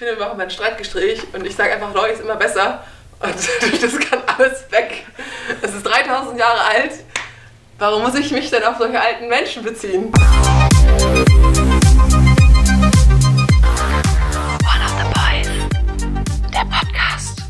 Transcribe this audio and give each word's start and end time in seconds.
finde, 0.00 0.18
wir 0.18 0.24
machen 0.24 0.38
mal 0.38 0.44
ein 0.44 0.50
Streitgespräch 0.50 1.20
und 1.34 1.46
ich 1.46 1.54
sage 1.54 1.74
einfach, 1.74 1.92
Neu 1.92 2.06
ist 2.06 2.22
immer 2.22 2.36
besser. 2.36 2.82
Und 3.20 3.34
das 3.82 3.98
kann 3.98 4.22
alles 4.26 4.64
weg. 4.70 5.04
Es 5.60 5.74
ist 5.74 5.82
3000 5.82 6.38
Jahre 6.38 6.60
alt. 6.62 6.92
Warum 7.78 8.00
muss 8.02 8.14
ich 8.14 8.30
mich 8.30 8.48
denn 8.48 8.64
auf 8.64 8.78
solche 8.78 8.98
alten 8.98 9.28
Menschen 9.28 9.62
beziehen? 9.62 10.10
One 10.10 11.24
of 14.86 14.94
the 14.96 15.04
Boys, 15.12 15.50
der 16.50 16.64
Podcast. 16.64 17.42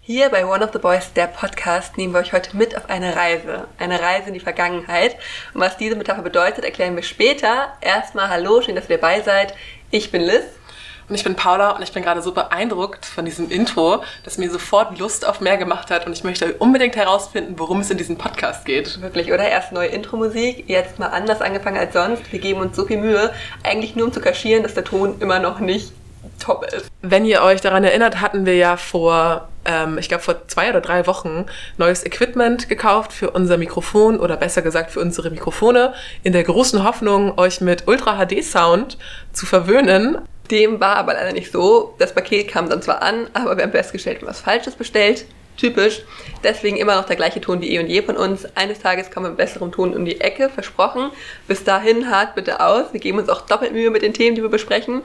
Hier 0.00 0.30
bei 0.30 0.46
One 0.46 0.64
of 0.64 0.70
the 0.72 0.78
Boys, 0.78 1.12
der 1.12 1.26
Podcast, 1.26 1.98
nehmen 1.98 2.14
wir 2.14 2.20
euch 2.20 2.32
heute 2.32 2.56
mit 2.56 2.74
auf 2.74 2.88
eine 2.88 3.16
Reise. 3.16 3.68
Eine 3.78 4.00
Reise 4.00 4.28
in 4.28 4.34
die 4.34 4.40
Vergangenheit. 4.40 5.16
Und 5.52 5.60
was 5.60 5.76
diese 5.76 5.94
Metapher 5.94 6.22
bedeutet, 6.22 6.64
erklären 6.64 6.96
wir 6.96 7.02
später. 7.02 7.76
Erstmal 7.82 8.30
Hallo, 8.30 8.62
schön, 8.62 8.76
dass 8.76 8.88
ihr 8.88 8.96
dabei 8.96 9.20
seid. 9.20 9.52
Ich 9.90 10.10
bin 10.10 10.22
Liz. 10.22 10.57
Und 11.08 11.14
ich 11.14 11.24
bin 11.24 11.34
Paula 11.36 11.70
und 11.70 11.82
ich 11.82 11.92
bin 11.92 12.02
gerade 12.02 12.20
so 12.20 12.32
beeindruckt 12.32 13.06
von 13.06 13.24
diesem 13.24 13.50
Intro, 13.50 14.02
dass 14.24 14.36
mir 14.36 14.50
sofort 14.50 14.98
Lust 14.98 15.26
auf 15.26 15.40
mehr 15.40 15.56
gemacht 15.56 15.90
hat 15.90 16.06
und 16.06 16.12
ich 16.12 16.22
möchte 16.22 16.54
unbedingt 16.54 16.96
herausfinden, 16.96 17.54
worum 17.56 17.80
es 17.80 17.90
in 17.90 17.96
diesem 17.96 18.18
Podcast 18.18 18.66
geht. 18.66 19.00
Wirklich, 19.00 19.32
oder? 19.32 19.48
Erst 19.48 19.72
neue 19.72 19.88
Intro-Musik, 19.88 20.64
jetzt 20.68 20.98
mal 20.98 21.06
anders 21.06 21.40
angefangen 21.40 21.78
als 21.78 21.94
sonst. 21.94 22.30
Wir 22.30 22.40
geben 22.40 22.60
uns 22.60 22.76
so 22.76 22.84
viel 22.84 22.98
Mühe, 22.98 23.32
eigentlich 23.62 23.96
nur 23.96 24.06
um 24.06 24.12
zu 24.12 24.20
kaschieren, 24.20 24.62
dass 24.62 24.74
der 24.74 24.84
Ton 24.84 25.16
immer 25.20 25.38
noch 25.38 25.60
nicht 25.60 25.92
top 26.38 26.64
ist. 26.64 26.90
Wenn 27.02 27.24
ihr 27.24 27.42
euch 27.42 27.60
daran 27.60 27.84
erinnert, 27.84 28.20
hatten 28.20 28.46
wir 28.46 28.56
ja 28.56 28.76
vor, 28.76 29.48
ähm, 29.64 29.98
ich 29.98 30.08
glaube 30.08 30.22
vor 30.22 30.46
zwei 30.48 30.68
oder 30.70 30.80
drei 30.80 31.06
Wochen 31.06 31.46
neues 31.76 32.04
Equipment 32.04 32.68
gekauft 32.68 33.12
für 33.12 33.30
unser 33.30 33.56
Mikrofon 33.56 34.20
oder 34.20 34.36
besser 34.36 34.62
gesagt 34.62 34.90
für 34.90 35.00
unsere 35.00 35.30
Mikrofone, 35.30 35.94
in 36.22 36.32
der 36.32 36.44
großen 36.44 36.84
Hoffnung, 36.84 37.38
euch 37.38 37.60
mit 37.60 37.88
Ultra 37.88 38.24
HD 38.24 38.44
Sound 38.44 38.98
zu 39.32 39.46
verwöhnen. 39.46 40.18
Dem 40.50 40.80
war 40.80 40.96
aber 40.96 41.14
leider 41.14 41.32
nicht 41.32 41.52
so. 41.52 41.94
Das 41.98 42.14
Paket 42.14 42.48
kam 42.48 42.68
dann 42.68 42.82
zwar 42.82 43.02
an, 43.02 43.28
aber 43.34 43.56
wir 43.56 43.64
haben 43.64 43.72
festgestellt, 43.72 44.20
was 44.22 44.40
Falsches 44.40 44.74
bestellt. 44.74 45.26
Typisch. 45.58 46.02
Deswegen 46.44 46.76
immer 46.76 46.94
noch 46.94 47.06
der 47.06 47.16
gleiche 47.16 47.40
Ton 47.40 47.60
wie 47.60 47.74
eh 47.74 47.80
und 47.80 47.88
je 47.88 48.00
von 48.02 48.16
uns. 48.16 48.46
Eines 48.54 48.78
Tages 48.78 49.10
kommen 49.10 49.26
wir 49.26 49.30
mit 49.30 49.38
besserem 49.38 49.72
Ton 49.72 49.92
um 49.94 50.04
die 50.04 50.20
Ecke, 50.20 50.48
versprochen. 50.48 51.10
Bis 51.48 51.64
dahin 51.64 52.10
hart 52.10 52.36
bitte 52.36 52.60
aus. 52.60 52.92
Wir 52.92 53.00
geben 53.00 53.18
uns 53.18 53.28
auch 53.28 53.40
doppelt 53.42 53.72
Mühe 53.72 53.90
mit 53.90 54.02
den 54.02 54.14
Themen, 54.14 54.36
die 54.36 54.42
wir 54.42 54.50
besprechen. 54.50 55.02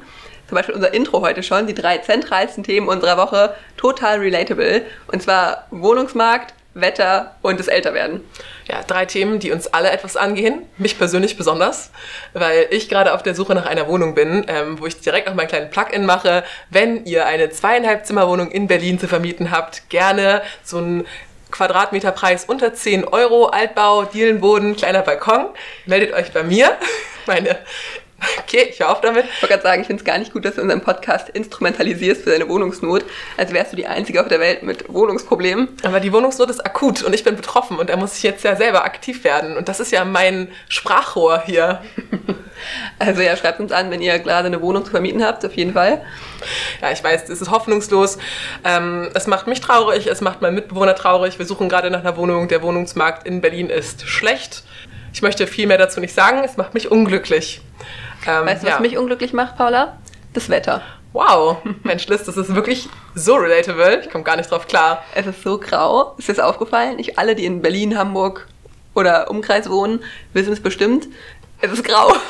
Zum 0.47 0.55
Beispiel 0.55 0.75
unser 0.75 0.93
Intro 0.93 1.21
heute 1.21 1.41
schon, 1.41 1.65
die 1.65 1.73
drei 1.73 1.97
zentralsten 1.97 2.63
Themen 2.63 2.87
unserer 2.87 3.17
Woche, 3.17 3.55
total 3.77 4.19
relatable. 4.19 4.83
Und 5.07 5.23
zwar 5.23 5.65
Wohnungsmarkt, 5.71 6.53
Wetter 6.73 7.35
und 7.41 7.59
das 7.59 7.67
Älterwerden. 7.67 8.21
Ja, 8.67 8.81
drei 8.83 9.05
Themen, 9.05 9.39
die 9.39 9.51
uns 9.51 9.67
alle 9.67 9.91
etwas 9.91 10.17
angehen. 10.17 10.63
Mich 10.77 10.97
persönlich 10.97 11.37
besonders, 11.37 11.91
weil 12.33 12.67
ich 12.71 12.89
gerade 12.89 13.13
auf 13.13 13.23
der 13.23 13.35
Suche 13.35 13.53
nach 13.53 13.65
einer 13.65 13.87
Wohnung 13.87 14.15
bin, 14.15 14.45
ähm, 14.47 14.79
wo 14.79 14.85
ich 14.85 14.99
direkt 14.99 15.27
noch 15.27 15.35
meinen 15.35 15.47
kleinen 15.47 15.69
Plug-in 15.69 16.05
mache. 16.05 16.43
Wenn 16.69 17.05
ihr 17.05 17.25
eine 17.25 17.49
zweieinhalb 17.49 18.05
Zimmerwohnung 18.05 18.51
in 18.51 18.67
Berlin 18.67 18.99
zu 18.99 19.07
vermieten 19.07 19.51
habt, 19.51 19.89
gerne 19.89 20.41
so 20.63 20.79
ein 20.79 21.05
Quadratmeterpreis 21.51 22.45
unter 22.45 22.73
10 22.73 23.05
Euro, 23.05 23.45
Altbau, 23.45 24.05
Dielenboden, 24.05 24.75
kleiner 24.75 25.03
Balkon, 25.03 25.49
meldet 25.85 26.13
euch 26.13 26.31
bei 26.31 26.41
mir. 26.41 26.77
Meine 27.27 27.59
Okay, 28.53 28.67
ich 28.69 28.79
höre 28.79 28.91
auf 28.91 29.01
damit. 29.01 29.25
Ich 29.25 29.41
wollte 29.41 29.53
gerade 29.53 29.63
sagen, 29.63 29.81
ich 29.81 29.87
finde 29.87 30.01
es 30.01 30.05
gar 30.05 30.19
nicht 30.19 30.31
gut, 30.31 30.45
dass 30.45 30.55
du 30.55 30.61
unseren 30.61 30.81
Podcast 30.81 31.27
instrumentalisierst 31.29 32.21
für 32.21 32.29
deine 32.29 32.47
Wohnungsnot, 32.47 33.03
als 33.35 33.51
wärst 33.51 33.71
du 33.71 33.77
die 33.77 33.87
Einzige 33.87 34.21
auf 34.21 34.27
der 34.27 34.39
Welt 34.39 34.61
mit 34.61 34.93
Wohnungsproblemen. 34.93 35.69
Aber 35.81 35.99
die 35.99 36.13
Wohnungsnot 36.13 36.51
ist 36.51 36.63
akut 36.63 37.01
und 37.01 37.15
ich 37.15 37.23
bin 37.23 37.35
betroffen 37.35 37.79
und 37.79 37.89
da 37.89 37.97
muss 37.97 38.15
ich 38.15 38.21
jetzt 38.21 38.43
ja 38.43 38.55
selber 38.55 38.85
aktiv 38.85 39.23
werden. 39.23 39.57
Und 39.57 39.69
das 39.69 39.79
ist 39.79 39.91
ja 39.91 40.05
mein 40.05 40.49
Sprachrohr 40.69 41.41
hier. 41.45 41.81
Also 42.97 43.21
ja, 43.21 43.35
schreibt 43.35 43.59
uns 43.59 43.73
an, 43.73 43.91
wenn 43.91 44.01
ihr 44.01 44.17
gerade 44.19 44.47
eine 44.47 44.61
Wohnung 44.61 44.85
zu 44.85 44.91
vermieten 44.91 45.21
habt, 45.25 45.43
auf 45.43 45.53
jeden 45.53 45.73
Fall. 45.73 46.01
Ja, 46.81 46.91
ich 46.91 47.03
weiß, 47.03 47.27
es 47.27 47.41
ist 47.41 47.51
hoffnungslos. 47.51 48.17
Ähm, 48.63 49.09
es 49.13 49.27
macht 49.27 49.47
mich 49.47 49.59
traurig, 49.59 50.07
es 50.07 50.21
macht 50.21 50.41
meinen 50.41 50.55
Mitbewohner 50.55 50.95
traurig. 50.95 51.39
Wir 51.39 51.45
suchen 51.45 51.67
gerade 51.67 51.89
nach 51.91 51.99
einer 51.99 52.15
Wohnung. 52.15 52.47
Der 52.47 52.61
Wohnungsmarkt 52.61 53.27
in 53.27 53.41
Berlin 53.41 53.69
ist 53.69 54.07
schlecht. 54.07 54.63
Ich 55.11 55.21
möchte 55.21 55.45
viel 55.45 55.67
mehr 55.67 55.77
dazu 55.77 55.99
nicht 55.99 56.13
sagen. 56.13 56.41
Es 56.45 56.55
macht 56.55 56.73
mich 56.73 56.89
unglücklich. 56.89 57.59
Ähm, 58.27 58.45
weißt 58.45 58.63
du, 58.63 58.67
was 58.67 58.75
ja. 58.75 58.79
mich 58.79 58.97
unglücklich 58.97 59.33
macht, 59.33 59.57
Paula? 59.57 59.97
Das 60.33 60.49
Wetter. 60.49 60.81
Wow, 61.13 61.57
Mensch, 61.83 62.07
Liz, 62.07 62.23
das 62.23 62.37
ist 62.37 62.55
wirklich 62.55 62.89
so 63.13 63.35
relatable. 63.35 64.01
Ich 64.01 64.09
komme 64.09 64.23
gar 64.23 64.35
nicht 64.35 64.49
drauf 64.49 64.67
klar. 64.67 65.03
Es 65.13 65.27
ist 65.27 65.43
so 65.43 65.59
grau. 65.59 66.15
Ist 66.17 66.27
dir 66.27 66.33
das 66.33 66.43
aufgefallen? 66.43 66.95
Nicht 66.95 67.19
alle, 67.19 67.35
die 67.35 67.45
in 67.45 67.61
Berlin, 67.61 67.97
Hamburg 67.97 68.47
oder 68.95 69.29
Umkreis 69.29 69.69
wohnen, 69.69 70.03
wissen 70.33 70.53
es 70.53 70.59
bestimmt. 70.59 71.07
Es 71.61 71.71
ist 71.71 71.83
grau. 71.83 72.13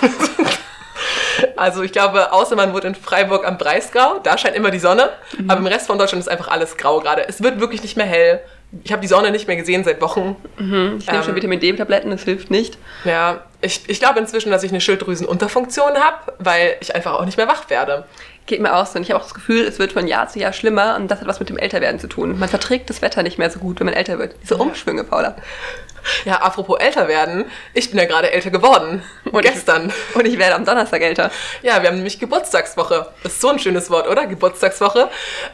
Also 1.56 1.82
ich 1.82 1.92
glaube, 1.92 2.32
außer 2.32 2.56
man 2.56 2.74
wohnt 2.74 2.84
in 2.84 2.96
Freiburg 2.96 3.46
am 3.46 3.58
Breisgau, 3.58 4.20
da 4.20 4.38
scheint 4.38 4.56
immer 4.56 4.72
die 4.72 4.80
Sonne, 4.80 5.10
mhm. 5.38 5.50
aber 5.50 5.60
im 5.60 5.68
Rest 5.68 5.88
von 5.88 5.98
Deutschland 5.98 6.22
ist 6.22 6.28
einfach 6.28 6.48
alles 6.48 6.78
grau 6.78 7.00
gerade. 7.00 7.28
Es 7.28 7.42
wird 7.42 7.60
wirklich 7.60 7.82
nicht 7.82 7.98
mehr 7.98 8.06
hell. 8.06 8.40
Ich 8.84 8.92
habe 8.92 9.02
die 9.02 9.08
Sonne 9.08 9.32
nicht 9.32 9.48
mehr 9.48 9.56
gesehen 9.56 9.84
seit 9.84 10.02
Wochen. 10.02 10.36
Mhm. 10.58 10.98
Ich 11.00 11.08
nehme 11.08 11.20
ähm, 11.20 11.24
schon 11.24 11.36
Vitamin 11.36 11.60
D-Tabletten, 11.60 12.10
das 12.10 12.24
hilft 12.24 12.50
nicht. 12.50 12.78
Ja, 13.06 13.42
ich, 13.62 13.82
ich 13.88 14.00
glaube 14.00 14.20
inzwischen, 14.20 14.52
dass 14.52 14.64
ich 14.64 14.72
eine 14.72 14.82
Schilddrüsenunterfunktion 14.82 15.96
habe, 15.96 16.34
weil 16.40 16.76
ich 16.82 16.94
einfach 16.96 17.14
auch 17.14 17.26
nicht 17.26 17.38
mehr 17.38 17.48
wach 17.48 17.70
werde. 17.70 18.06
Geht 18.46 18.62
mir 18.62 18.76
auch 18.76 18.86
so. 18.86 18.98
Und 18.98 19.04
ich 19.04 19.12
habe 19.12 19.20
auch 19.20 19.24
das 19.24 19.34
Gefühl, 19.34 19.62
es 19.66 19.80
wird 19.80 19.94
von 19.94 20.08
Jahr 20.08 20.28
zu 20.28 20.40
Jahr 20.40 20.52
schlimmer 20.54 20.98
und 20.98 21.10
das 21.10 21.22
hat 21.22 21.28
was 21.28 21.40
mit 21.40 21.50
dem 21.50 21.58
Älterwerden 21.58 22.00
zu 22.00 22.08
tun. 22.08 22.38
Man 22.40 22.50
verträgt 22.50 22.90
das 22.90 23.02
Wetter 23.02 23.24
nicht 23.24 23.38
mehr 23.38 23.50
so 23.50 23.60
gut, 23.60 23.80
wenn 23.80 23.86
man 23.86 23.94
älter 23.94 24.20
wird. 24.20 24.36
Diese 24.42 24.58
Umschwünge, 24.58 25.04
Paula. 25.04 25.36
Ja, 26.26 26.38
apropos 26.42 26.80
älter 26.80 27.08
werden. 27.08 27.46
Ich 27.74 27.90
bin 27.90 28.00
ja 28.00 28.06
gerade 28.06 28.32
älter 28.32 28.50
geworden. 28.50 29.04
Und 29.32 29.42
gestern. 29.42 29.92
Ich, 30.10 30.16
und 30.16 30.26
ich 30.26 30.38
werde 30.38 30.56
am 30.56 30.66
Donnerstag 30.66 31.02
älter. 31.02 31.32
Ja, 31.62 31.82
wir 31.82 31.90
haben 31.90 31.96
nämlich 31.96 32.20
Geburtstagswoche. 32.20 33.08
Das 33.24 33.34
ist 33.34 33.42
so 33.42 33.50
ein 33.50 33.60
schönes 33.60 33.90
Wort, 33.90 34.08
oder? 34.08 34.26
Geburtstagswoche. 34.26 35.10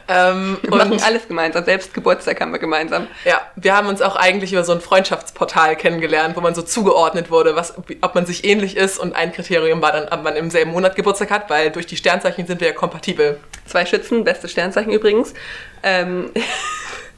Ähm, 0.08 0.58
wir 0.62 0.76
machen 0.76 1.00
alles 1.02 1.26
gemeinsam. 1.26 1.64
Selbst 1.64 1.94
Geburtstag 1.94 2.40
haben 2.40 2.52
wir 2.52 2.58
gemeinsam. 2.58 3.08
Ja, 3.24 3.40
wir 3.56 3.76
haben 3.76 3.88
uns 3.88 4.02
auch 4.02 4.16
eigentlich 4.16 4.52
über 4.52 4.64
so 4.64 4.72
ein 4.72 4.80
Freundschaftsportal 4.80 5.76
kennengelernt, 5.76 6.36
wo 6.36 6.40
man 6.40 6.54
so 6.54 6.62
zugeordnet 6.62 7.30
wurde, 7.30 7.56
was, 7.56 7.74
ob 8.00 8.14
man 8.14 8.26
sich 8.26 8.44
ähnlich 8.44 8.76
ist. 8.76 8.98
Und 8.98 9.14
ein 9.14 9.32
Kriterium 9.32 9.82
war 9.82 9.92
dann, 9.92 10.08
ob 10.08 10.22
man 10.22 10.36
im 10.36 10.50
selben 10.50 10.72
Monat 10.72 10.96
Geburtstag 10.96 11.30
hat, 11.30 11.50
weil 11.50 11.70
durch 11.70 11.86
die 11.86 11.96
Sternzeichen 11.96 12.46
sind 12.46 12.60
wir 12.60 12.68
ja 12.68 12.74
kompatibel. 12.74 13.40
Zwei 13.66 13.86
Schützen, 13.86 14.24
beste 14.24 14.48
Sternzeichen 14.48 14.92
übrigens. 14.92 15.34
Ähm, 15.82 16.30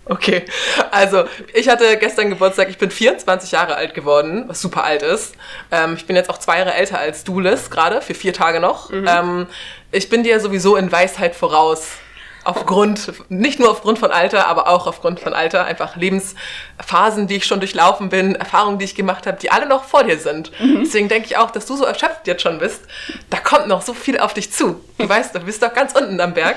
Okay, 0.04 0.44
also 0.90 1.24
ich 1.54 1.68
hatte 1.68 1.96
gestern 1.96 2.28
Geburtstag, 2.30 2.68
ich 2.68 2.78
bin 2.78 2.90
24 2.90 3.52
Jahre 3.52 3.76
alt 3.76 3.94
geworden, 3.94 4.44
was 4.48 4.60
super 4.60 4.82
alt 4.82 5.02
ist. 5.02 5.34
Ähm, 5.70 5.94
ich 5.96 6.06
bin 6.06 6.16
jetzt 6.16 6.28
auch 6.28 6.38
zwei 6.38 6.58
Jahre 6.58 6.74
älter 6.74 6.98
als 6.98 7.22
du, 7.22 7.38
Liz, 7.38 7.70
gerade, 7.70 8.02
für 8.02 8.14
vier 8.14 8.32
Tage 8.32 8.58
noch. 8.58 8.90
Mhm. 8.90 9.06
Ähm, 9.08 9.46
ich 9.92 10.08
bin 10.08 10.24
dir 10.24 10.40
sowieso 10.40 10.76
in 10.76 10.90
Weisheit 10.90 11.36
voraus 11.36 11.98
aufgrund, 12.44 13.12
nicht 13.28 13.58
nur 13.58 13.70
aufgrund 13.70 13.98
von 13.98 14.10
Alter, 14.10 14.48
aber 14.48 14.68
auch 14.68 14.86
aufgrund 14.86 15.20
von 15.20 15.32
Alter, 15.32 15.64
einfach 15.64 15.96
Lebensphasen, 15.96 17.26
die 17.26 17.36
ich 17.36 17.46
schon 17.46 17.60
durchlaufen 17.60 18.08
bin, 18.08 18.34
Erfahrungen, 18.34 18.78
die 18.78 18.84
ich 18.84 18.94
gemacht 18.94 19.26
habe, 19.26 19.38
die 19.38 19.50
alle 19.50 19.66
noch 19.66 19.84
vor 19.84 20.04
dir 20.04 20.18
sind. 20.18 20.50
Mhm. 20.60 20.80
Deswegen 20.84 21.08
denke 21.08 21.26
ich 21.26 21.36
auch, 21.36 21.50
dass 21.50 21.66
du 21.66 21.76
so 21.76 21.84
erschöpft 21.84 22.26
jetzt 22.26 22.42
schon 22.42 22.58
bist. 22.58 22.82
Da 23.30 23.38
kommt 23.38 23.68
noch 23.68 23.82
so 23.82 23.94
viel 23.94 24.18
auf 24.18 24.34
dich 24.34 24.52
zu. 24.52 24.82
Du 24.98 25.08
weißt, 25.08 25.34
du 25.34 25.40
bist 25.40 25.62
doch 25.62 25.72
ganz 25.72 25.92
unten 25.92 26.20
am 26.20 26.34
Berg. 26.34 26.56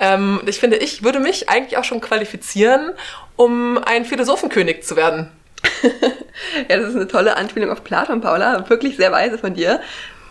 Ähm, 0.00 0.40
ich 0.46 0.58
finde, 0.58 0.76
ich 0.76 1.02
würde 1.02 1.20
mich 1.20 1.48
eigentlich 1.48 1.76
auch 1.76 1.84
schon 1.84 2.00
qualifizieren, 2.00 2.92
um 3.36 3.78
ein 3.78 4.04
Philosophenkönig 4.04 4.82
zu 4.82 4.96
werden. 4.96 5.30
ja, 6.68 6.76
das 6.76 6.90
ist 6.90 6.96
eine 6.96 7.08
tolle 7.08 7.36
Anspielung 7.36 7.70
auf 7.70 7.84
Platon, 7.84 8.20
Paula. 8.20 8.68
Wirklich 8.68 8.96
sehr 8.96 9.12
weise 9.12 9.38
von 9.38 9.54
dir. 9.54 9.80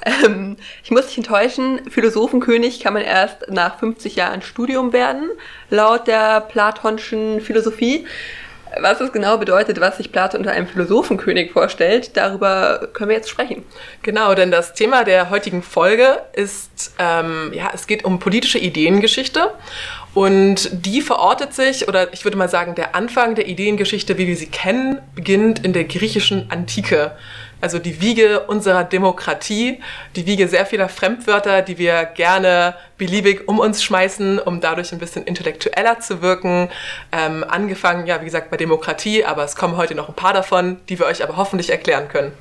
Ähm, 0.07 0.57
ich 0.83 0.91
muss 0.91 1.07
dich 1.07 1.17
enttäuschen, 1.17 1.81
Philosophenkönig 1.89 2.79
kann 2.79 2.93
man 2.93 3.03
erst 3.03 3.49
nach 3.49 3.79
50 3.79 4.15
Jahren 4.15 4.41
Studium 4.41 4.93
werden, 4.93 5.29
laut 5.69 6.07
der 6.07 6.41
platonischen 6.41 7.41
Philosophie. 7.41 8.05
Was 8.81 8.99
es 8.99 9.13
genau 9.13 9.37
bedeutet, 9.37 9.79
was 9.79 9.95
sich 9.95 10.11
Plato 10.11 10.37
unter 10.37 10.51
einem 10.51 10.67
Philosophenkönig 10.67 11.51
vorstellt, 11.51 12.17
darüber 12.17 12.89
können 12.91 13.09
wir 13.09 13.15
jetzt 13.15 13.29
sprechen. 13.29 13.63
Genau, 14.03 14.35
denn 14.35 14.51
das 14.51 14.73
Thema 14.73 15.05
der 15.05 15.29
heutigen 15.29 15.63
Folge 15.63 16.21
ist, 16.33 16.93
ähm, 16.99 17.51
ja, 17.53 17.71
es 17.73 17.87
geht 17.87 18.03
um 18.03 18.19
politische 18.19 18.59
Ideengeschichte 18.59 19.51
und 20.13 20.69
die 20.85 21.01
verortet 21.01 21.53
sich, 21.53 21.87
oder 21.87 22.11
ich 22.13 22.25
würde 22.25 22.37
mal 22.37 22.49
sagen, 22.49 22.75
der 22.75 22.93
Anfang 22.93 23.35
der 23.35 23.47
Ideengeschichte, 23.47 24.17
wie 24.17 24.27
wir 24.27 24.35
sie 24.35 24.47
kennen, 24.47 24.99
beginnt 25.15 25.63
in 25.63 25.71
der 25.71 25.85
griechischen 25.85 26.51
Antike 26.51 27.13
also 27.61 27.79
die 27.79 28.01
Wiege 28.01 28.41
unserer 28.41 28.83
Demokratie, 28.83 29.81
die 30.15 30.25
Wiege 30.25 30.47
sehr 30.47 30.65
vieler 30.65 30.89
Fremdwörter, 30.89 31.61
die 31.61 31.77
wir 31.77 32.05
gerne 32.05 32.75
beliebig 32.97 33.47
um 33.47 33.59
uns 33.59 33.83
schmeißen, 33.83 34.39
um 34.39 34.61
dadurch 34.61 34.91
ein 34.91 34.99
bisschen 34.99 35.23
intellektueller 35.23 35.99
zu 35.99 36.21
wirken. 36.21 36.69
Ähm, 37.11 37.43
angefangen, 37.47 38.07
ja, 38.07 38.21
wie 38.21 38.25
gesagt, 38.25 38.51
bei 38.51 38.57
Demokratie, 38.57 39.25
aber 39.25 39.43
es 39.43 39.55
kommen 39.55 39.77
heute 39.77 39.95
noch 39.95 40.09
ein 40.09 40.15
paar 40.15 40.33
davon, 40.33 40.77
die 40.89 40.99
wir 40.99 41.05
euch 41.05 41.23
aber 41.23 41.37
hoffentlich 41.37 41.69
erklären 41.69 42.07
können. 42.07 42.31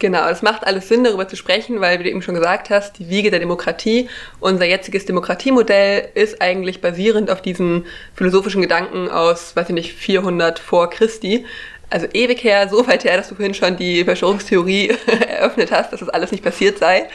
Genau, 0.00 0.26
es 0.30 0.40
macht 0.40 0.66
alles 0.66 0.88
Sinn, 0.88 1.04
darüber 1.04 1.28
zu 1.28 1.36
sprechen, 1.36 1.82
weil, 1.82 1.98
wie 1.98 2.04
du 2.04 2.08
eben 2.08 2.22
schon 2.22 2.34
gesagt 2.34 2.70
hast, 2.70 2.98
die 2.98 3.10
Wiege 3.10 3.30
der 3.30 3.38
Demokratie, 3.38 4.08
unser 4.40 4.64
jetziges 4.64 5.04
Demokratiemodell 5.04 6.08
ist 6.14 6.40
eigentlich 6.40 6.80
basierend 6.80 7.30
auf 7.30 7.42
diesen 7.42 7.84
philosophischen 8.14 8.62
Gedanken 8.62 9.10
aus, 9.10 9.54
weiß 9.54 9.68
ich 9.68 9.74
nicht, 9.74 9.92
400 9.92 10.58
vor 10.58 10.88
Christi 10.88 11.44
also 11.90 12.06
ewig 12.12 12.42
her, 12.42 12.68
so 12.68 12.86
weit 12.86 13.04
her, 13.04 13.16
dass 13.16 13.28
du 13.28 13.34
vorhin 13.34 13.54
schon 13.54 13.76
die 13.76 14.04
Verschwörungstheorie 14.04 14.96
eröffnet 15.28 15.72
hast, 15.72 15.92
dass 15.92 16.00
das 16.00 16.08
alles 16.08 16.30
nicht 16.30 16.44
passiert 16.44 16.78
sei. 16.78 17.08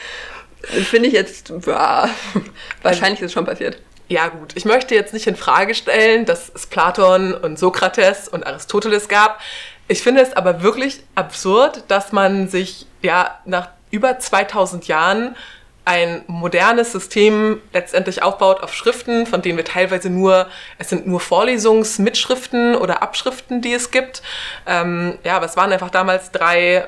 Finde 0.61 1.07
ich 1.07 1.13
jetzt, 1.13 1.51
ja, 1.65 2.09
wahrscheinlich 2.81 3.21
ist 3.21 3.27
es 3.27 3.33
schon 3.33 3.45
passiert. 3.45 3.77
ja 4.07 4.27
gut, 4.27 4.53
ich 4.55 4.65
möchte 4.65 4.95
jetzt 4.95 5.13
nicht 5.13 5.27
in 5.27 5.35
Frage 5.35 5.75
stellen, 5.75 6.25
dass 6.25 6.51
es 6.53 6.67
Platon 6.67 7.33
und 7.33 7.57
Sokrates 7.57 8.27
und 8.27 8.45
Aristoteles 8.45 9.07
gab. 9.07 9.39
Ich 9.87 10.01
finde 10.01 10.21
es 10.21 10.33
aber 10.33 10.61
wirklich 10.63 11.01
absurd, 11.13 11.83
dass 11.87 12.11
man 12.11 12.47
sich 12.47 12.87
ja 13.01 13.39
nach 13.45 13.69
über 13.91 14.17
2000 14.19 14.87
Jahren 14.87 15.35
ein 15.85 16.23
modernes 16.27 16.91
System 16.91 17.61
letztendlich 17.71 18.23
aufbaut 18.23 18.61
auf 18.61 18.73
Schriften, 18.73 19.27
von 19.27 19.41
denen 19.41 19.57
wir 19.57 19.65
teilweise 19.65 20.09
nur, 20.09 20.47
es 20.79 20.89
sind 20.89 21.05
nur 21.05 21.19
Vorlesungsmitschriften 21.19 22.75
oder 22.75 23.03
Abschriften, 23.03 23.61
die 23.61 23.73
es 23.73 23.91
gibt. 23.91 24.23
Ähm, 24.65 25.19
ja, 25.23 25.37
aber 25.37 25.45
es 25.45 25.55
waren 25.55 25.71
einfach 25.71 25.91
damals 25.91 26.31
drei 26.31 26.87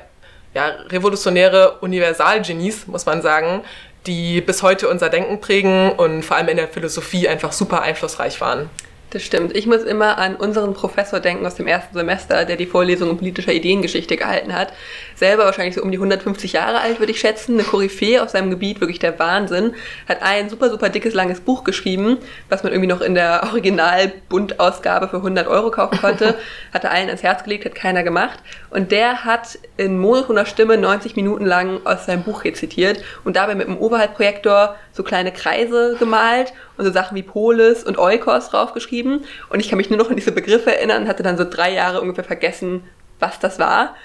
ja, 0.53 0.67
revolutionäre 0.89 1.77
Universalgenies, 1.81 2.87
muss 2.87 3.05
man 3.05 3.21
sagen, 3.21 3.63
die 4.07 4.41
bis 4.41 4.63
heute 4.63 4.89
unser 4.89 5.09
Denken 5.09 5.41
prägen 5.41 5.91
und 5.91 6.23
vor 6.23 6.37
allem 6.37 6.47
in 6.47 6.57
der 6.57 6.67
Philosophie 6.67 7.27
einfach 7.27 7.51
super 7.51 7.83
einflussreich 7.83 8.41
waren. 8.41 8.69
Das 9.17 9.25
stimmt. 9.25 9.57
Ich 9.57 9.65
muss 9.65 9.81
immer 9.81 10.19
an 10.19 10.35
unseren 10.35 10.75
Professor 10.75 11.19
denken 11.19 11.43
aus 11.47 11.55
dem 11.55 11.65
ersten 11.65 11.97
Semester, 11.97 12.45
der 12.45 12.55
die 12.55 12.67
Vorlesung 12.67 13.09
in 13.09 13.17
politischer 13.17 13.51
Ideengeschichte 13.51 14.15
gehalten 14.15 14.53
hat. 14.53 14.73
Selber 15.15 15.45
wahrscheinlich 15.45 15.73
so 15.73 15.81
um 15.81 15.89
die 15.89 15.97
150 15.97 16.53
Jahre 16.53 16.81
alt, 16.81 16.99
würde 16.99 17.13
ich 17.13 17.19
schätzen. 17.19 17.55
Eine 17.55 17.63
Koryphäe 17.63 18.21
auf 18.21 18.29
seinem 18.29 18.51
Gebiet, 18.51 18.79
wirklich 18.79 18.99
der 18.99 19.17
Wahnsinn. 19.17 19.73
Hat 20.07 20.21
ein 20.21 20.49
super, 20.49 20.69
super 20.69 20.89
dickes, 20.89 21.15
langes 21.15 21.41
Buch 21.41 21.63
geschrieben, 21.63 22.19
was 22.49 22.61
man 22.61 22.73
irgendwie 22.73 22.91
noch 22.91 23.01
in 23.01 23.15
der 23.15 23.41
Original-Bundausgabe 23.49 25.07
für 25.07 25.17
100 25.17 25.47
Euro 25.47 25.71
kaufen 25.71 25.97
konnte. 25.97 26.37
hat 26.71 26.83
er 26.83 26.91
allen 26.91 27.07
ans 27.07 27.23
Herz 27.23 27.43
gelegt, 27.43 27.65
hat 27.65 27.73
keiner 27.73 28.03
gemacht. 28.03 28.37
Und 28.69 28.91
der 28.91 29.25
hat 29.25 29.57
in 29.77 29.97
monotoner 29.97 30.45
Stimme 30.45 30.77
90 30.77 31.15
Minuten 31.15 31.43
lang 31.43 31.79
aus 31.85 32.05
seinem 32.05 32.21
Buch 32.21 32.43
rezitiert 32.43 33.03
und 33.23 33.35
dabei 33.35 33.55
mit 33.55 33.65
dem 33.65 33.79
Overhead-Projektor 33.79 34.75
so 34.97 35.03
kleine 35.03 35.31
Kreise 35.31 35.95
gemalt 35.97 36.51
und 36.75 36.85
so 36.85 36.91
Sachen 36.91 37.15
wie 37.15 37.23
Polis 37.23 37.83
und 37.83 37.97
Eukos 37.97 38.49
draufgeschrieben. 38.49 39.23
Und 39.49 39.59
ich 39.59 39.69
kann 39.69 39.77
mich 39.77 39.89
nur 39.89 39.99
noch 39.99 40.09
an 40.09 40.15
diese 40.15 40.31
Begriffe 40.31 40.75
erinnern 40.75 41.03
und 41.03 41.07
hatte 41.07 41.23
dann 41.23 41.37
so 41.37 41.45
drei 41.49 41.71
Jahre 41.71 42.01
ungefähr 42.01 42.25
vergessen, 42.25 42.83
was 43.19 43.39
das 43.39 43.59
war 43.59 43.95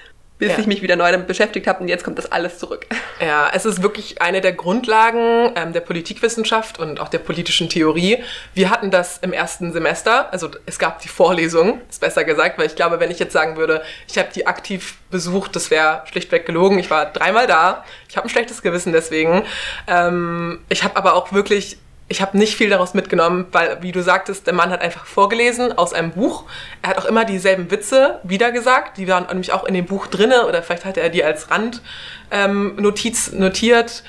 bis 0.42 0.50
ja. 0.50 0.58
ich 0.58 0.66
mich 0.66 0.82
wieder 0.82 0.96
neu 0.96 1.12
damit 1.12 1.28
beschäftigt 1.28 1.68
habe 1.68 1.78
und 1.78 1.88
jetzt 1.88 2.02
kommt 2.02 2.18
das 2.18 2.32
alles 2.32 2.58
zurück. 2.58 2.86
Ja, 3.20 3.48
es 3.54 3.64
ist 3.64 3.84
wirklich 3.84 4.20
eine 4.20 4.40
der 4.40 4.52
Grundlagen 4.52 5.52
ähm, 5.54 5.72
der 5.72 5.80
Politikwissenschaft 5.80 6.80
und 6.80 6.98
auch 6.98 7.08
der 7.08 7.20
politischen 7.20 7.68
Theorie. 7.68 8.18
Wir 8.52 8.68
hatten 8.68 8.90
das 8.90 9.18
im 9.18 9.32
ersten 9.32 9.72
Semester, 9.72 10.32
also 10.32 10.50
es 10.66 10.80
gab 10.80 11.00
die 11.02 11.08
Vorlesung, 11.08 11.80
ist 11.88 12.00
besser 12.00 12.24
gesagt, 12.24 12.58
weil 12.58 12.66
ich 12.66 12.74
glaube, 12.74 12.98
wenn 12.98 13.12
ich 13.12 13.20
jetzt 13.20 13.32
sagen 13.32 13.56
würde, 13.56 13.82
ich 14.08 14.18
habe 14.18 14.30
die 14.34 14.48
aktiv 14.48 14.96
besucht, 15.12 15.54
das 15.54 15.70
wäre 15.70 16.02
schlichtweg 16.10 16.46
gelogen. 16.46 16.80
Ich 16.80 16.90
war 16.90 17.06
dreimal 17.12 17.46
da, 17.46 17.84
ich 18.08 18.16
habe 18.16 18.26
ein 18.26 18.30
schlechtes 18.30 18.60
Gewissen 18.60 18.92
deswegen. 18.92 19.44
Ähm, 19.86 20.58
ich 20.68 20.82
habe 20.82 20.96
aber 20.96 21.14
auch 21.14 21.32
wirklich 21.32 21.78
ich 22.08 22.20
habe 22.20 22.37
nicht 22.37 22.56
viel 22.56 22.69
daraus 22.69 22.94
mitgenommen, 22.94 23.46
weil, 23.52 23.78
wie 23.81 23.93
du 23.93 24.02
sagtest, 24.02 24.46
der 24.46 24.54
Mann 24.54 24.70
hat 24.70 24.82
einfach 24.82 25.06
vorgelesen 25.06 25.76
aus 25.76 25.94
einem 25.94 26.10
Buch. 26.12 26.44
Er 26.82 26.90
hat 26.90 26.99
auch 26.99 27.04
immer 27.06 27.25
dieselben 27.25 27.70
Witze 27.70 28.20
wiedergesagt. 28.22 28.99
Die 28.99 29.08
waren 29.08 29.26
nämlich 29.26 29.52
auch 29.52 29.64
in 29.64 29.75
dem 29.75 29.87
Buch 29.87 30.06
drinne 30.06 30.46
oder 30.46 30.62
vielleicht 30.62 30.84
hatte 30.84 31.00
er 31.00 31.08
die 31.08 31.25
als 31.25 31.49
Randnotiz 31.50 33.32
ähm, 33.32 33.40
notiert. 33.40 34.02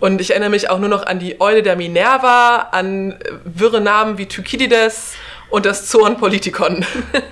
Und 0.00 0.20
ich 0.20 0.30
erinnere 0.30 0.50
mich 0.50 0.70
auch 0.70 0.78
nur 0.78 0.88
noch 0.88 1.04
an 1.04 1.18
die 1.18 1.40
Eule 1.40 1.62
der 1.64 1.74
Minerva, 1.74 2.68
an 2.70 3.18
wirre 3.44 3.80
Namen 3.80 4.16
wie 4.18 4.26
Thukydides 4.26 5.14
und 5.50 5.66
das 5.66 5.88
Zornpolitikon. 5.88 6.86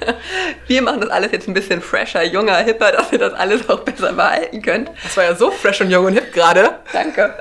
Wir 0.67 0.83
machen 0.83 1.03
das 1.03 1.11
alles 1.11 1.31
jetzt 1.31 1.47
ein 1.47 1.55
bisschen 1.55 1.81
fresher, 1.81 2.25
junger, 2.25 2.57
hipper, 2.57 2.91
dass 2.91 3.13
ihr 3.13 3.19
das 3.19 3.35
alles 3.35 3.69
auch 3.69 3.81
besser 3.81 4.15
behalten 4.15 4.63
könnt. 4.63 4.91
Das 5.05 5.17
war 5.17 5.23
ja 5.23 5.37
so 5.37 5.53
fresh 5.53 5.81
und 5.83 5.91
jung 5.91 6.07
und 6.07 6.15
hip 6.15 6.33
gerade. 6.33 6.81
Danke 6.93 7.35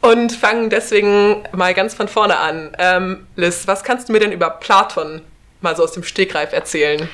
und 0.00 0.32
fangen 0.32 0.70
deswegen 0.70 1.44
mal 1.52 1.74
ganz 1.74 1.94
von 1.94 2.08
vorne 2.08 2.38
an. 2.38 2.72
Ähm, 2.78 3.26
Liz, 3.36 3.66
was 3.66 3.84
kannst 3.84 4.08
du 4.08 4.12
mir 4.12 4.20
denn 4.20 4.32
über 4.32 4.50
Platon 4.50 5.22
mal 5.60 5.76
so 5.76 5.82
aus 5.82 5.92
dem 5.92 6.04
Stegreif 6.04 6.52
erzählen? 6.52 7.08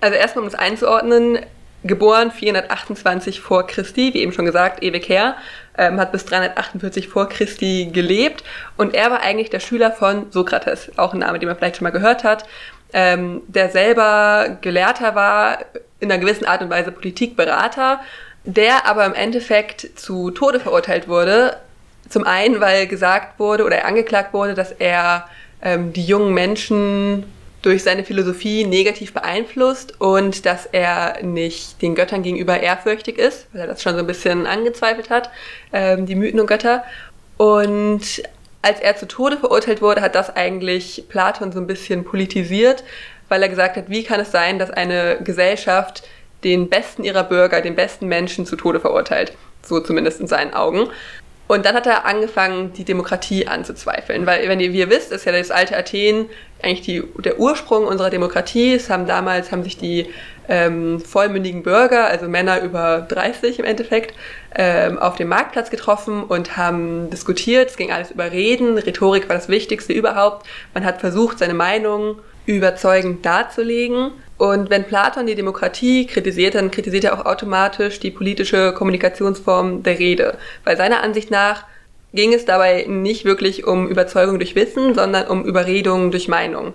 Also 0.00 0.16
erstmal, 0.16 0.42
um 0.42 0.48
es 0.48 0.54
einzuordnen, 0.54 1.38
geboren 1.84 2.30
428 2.30 3.40
vor 3.40 3.66
Christi, 3.66 4.14
wie 4.14 4.22
eben 4.22 4.32
schon 4.32 4.44
gesagt, 4.44 4.82
ewig 4.82 5.08
her, 5.08 5.36
ähm, 5.76 5.98
hat 5.98 6.12
bis 6.12 6.24
348 6.24 7.08
vor 7.08 7.28
Christi 7.28 7.90
gelebt 7.92 8.44
und 8.76 8.94
er 8.94 9.10
war 9.10 9.22
eigentlich 9.22 9.50
der 9.50 9.60
Schüler 9.60 9.90
von 9.90 10.30
Sokrates, 10.30 10.90
auch 10.96 11.12
ein 11.12 11.20
Name, 11.20 11.38
den 11.38 11.48
man 11.48 11.56
vielleicht 11.56 11.76
schon 11.76 11.84
mal 11.84 11.90
gehört 11.90 12.24
hat, 12.24 12.46
ähm, 12.92 13.42
der 13.48 13.70
selber 13.70 14.58
Gelehrter 14.60 15.14
war, 15.14 15.58
in 15.98 16.10
einer 16.10 16.20
gewissen 16.20 16.44
Art 16.44 16.62
und 16.62 16.70
Weise 16.70 16.92
Politikberater, 16.92 18.00
der 18.44 18.86
aber 18.86 19.06
im 19.06 19.14
Endeffekt 19.14 19.98
zu 19.98 20.30
Tode 20.30 20.60
verurteilt 20.60 21.08
wurde, 21.08 21.56
zum 22.08 22.24
einen, 22.24 22.60
weil 22.60 22.86
gesagt 22.86 23.38
wurde 23.38 23.64
oder 23.64 23.76
er 23.76 23.86
angeklagt 23.86 24.32
wurde, 24.32 24.54
dass 24.54 24.72
er 24.72 25.28
ähm, 25.62 25.92
die 25.92 26.04
jungen 26.04 26.34
Menschen 26.34 27.24
durch 27.62 27.84
seine 27.84 28.04
Philosophie 28.04 28.64
negativ 28.64 29.14
beeinflusst 29.14 30.00
und 30.00 30.44
dass 30.46 30.66
er 30.66 31.22
nicht 31.22 31.80
den 31.80 31.94
Göttern 31.94 32.22
gegenüber 32.22 32.60
ehrfürchtig 32.60 33.18
ist, 33.18 33.46
weil 33.52 33.62
er 33.62 33.66
das 33.68 33.82
schon 33.82 33.94
so 33.94 34.00
ein 34.00 34.06
bisschen 34.06 34.46
angezweifelt 34.46 35.10
hat, 35.10 35.30
ähm, 35.72 36.04
die 36.06 36.16
Mythen 36.16 36.40
und 36.40 36.48
Götter. 36.48 36.82
Und 37.36 38.22
als 38.62 38.80
er 38.80 38.96
zu 38.96 39.06
Tode 39.06 39.38
verurteilt 39.38 39.80
wurde, 39.80 40.00
hat 40.00 40.14
das 40.14 40.34
eigentlich 40.34 41.04
Platon 41.08 41.52
so 41.52 41.60
ein 41.60 41.66
bisschen 41.66 42.04
politisiert, 42.04 42.82
weil 43.28 43.42
er 43.42 43.48
gesagt 43.48 43.76
hat, 43.76 43.88
wie 43.88 44.02
kann 44.02 44.20
es 44.20 44.32
sein, 44.32 44.58
dass 44.58 44.70
eine 44.70 45.18
Gesellschaft 45.22 46.02
den 46.44 46.68
besten 46.68 47.04
ihrer 47.04 47.24
Bürger, 47.24 47.60
den 47.60 47.76
besten 47.76 48.06
Menschen 48.06 48.46
zu 48.46 48.56
Tode 48.56 48.80
verurteilt. 48.80 49.32
So 49.64 49.80
zumindest 49.80 50.20
in 50.20 50.26
seinen 50.26 50.54
Augen. 50.54 50.88
Und 51.52 51.66
dann 51.66 51.74
hat 51.74 51.86
er 51.86 52.06
angefangen, 52.06 52.72
die 52.72 52.84
Demokratie 52.84 53.46
anzuzweifeln. 53.46 54.24
Weil, 54.24 54.48
wenn 54.48 54.58
ihr, 54.58 54.72
wie 54.72 54.78
ihr 54.78 54.88
wisst, 54.88 55.12
ist 55.12 55.26
ja 55.26 55.32
das 55.32 55.50
alte 55.50 55.76
Athen 55.76 56.30
eigentlich 56.62 56.80
die, 56.80 57.02
der 57.22 57.38
Ursprung 57.38 57.84
unserer 57.84 58.08
Demokratie. 58.08 58.72
Es 58.72 58.88
haben 58.88 59.06
damals 59.06 59.52
haben 59.52 59.62
sich 59.62 59.76
die 59.76 60.06
ähm, 60.48 60.98
vollmündigen 60.98 61.62
Bürger, 61.62 62.06
also 62.06 62.26
Männer 62.26 62.62
über 62.62 63.06
30 63.06 63.58
im 63.58 63.66
Endeffekt, 63.66 64.14
ähm, 64.54 64.98
auf 64.98 65.16
dem 65.16 65.28
Marktplatz 65.28 65.68
getroffen 65.68 66.24
und 66.24 66.56
haben 66.56 67.10
diskutiert. 67.10 67.68
Es 67.68 67.76
ging 67.76 67.92
alles 67.92 68.12
über 68.12 68.32
Reden. 68.32 68.78
Rhetorik 68.78 69.28
war 69.28 69.36
das 69.36 69.50
Wichtigste 69.50 69.92
überhaupt. 69.92 70.46
Man 70.72 70.86
hat 70.86 71.00
versucht, 71.00 71.38
seine 71.38 71.52
Meinung 71.52 72.16
überzeugend 72.46 73.26
darzulegen. 73.26 74.12
Und 74.42 74.70
wenn 74.70 74.82
Platon 74.82 75.28
die 75.28 75.36
Demokratie 75.36 76.04
kritisiert, 76.04 76.56
dann 76.56 76.72
kritisiert 76.72 77.04
er 77.04 77.14
auch 77.14 77.26
automatisch 77.26 78.00
die 78.00 78.10
politische 78.10 78.72
Kommunikationsform 78.72 79.84
der 79.84 80.00
Rede. 80.00 80.36
Weil 80.64 80.76
seiner 80.76 81.00
Ansicht 81.00 81.30
nach 81.30 81.62
ging 82.12 82.34
es 82.34 82.44
dabei 82.44 82.86
nicht 82.88 83.24
wirklich 83.24 83.68
um 83.68 83.86
Überzeugung 83.86 84.40
durch 84.40 84.56
Wissen, 84.56 84.96
sondern 84.96 85.28
um 85.28 85.44
Überredung 85.44 86.10
durch 86.10 86.26
Meinung. 86.26 86.72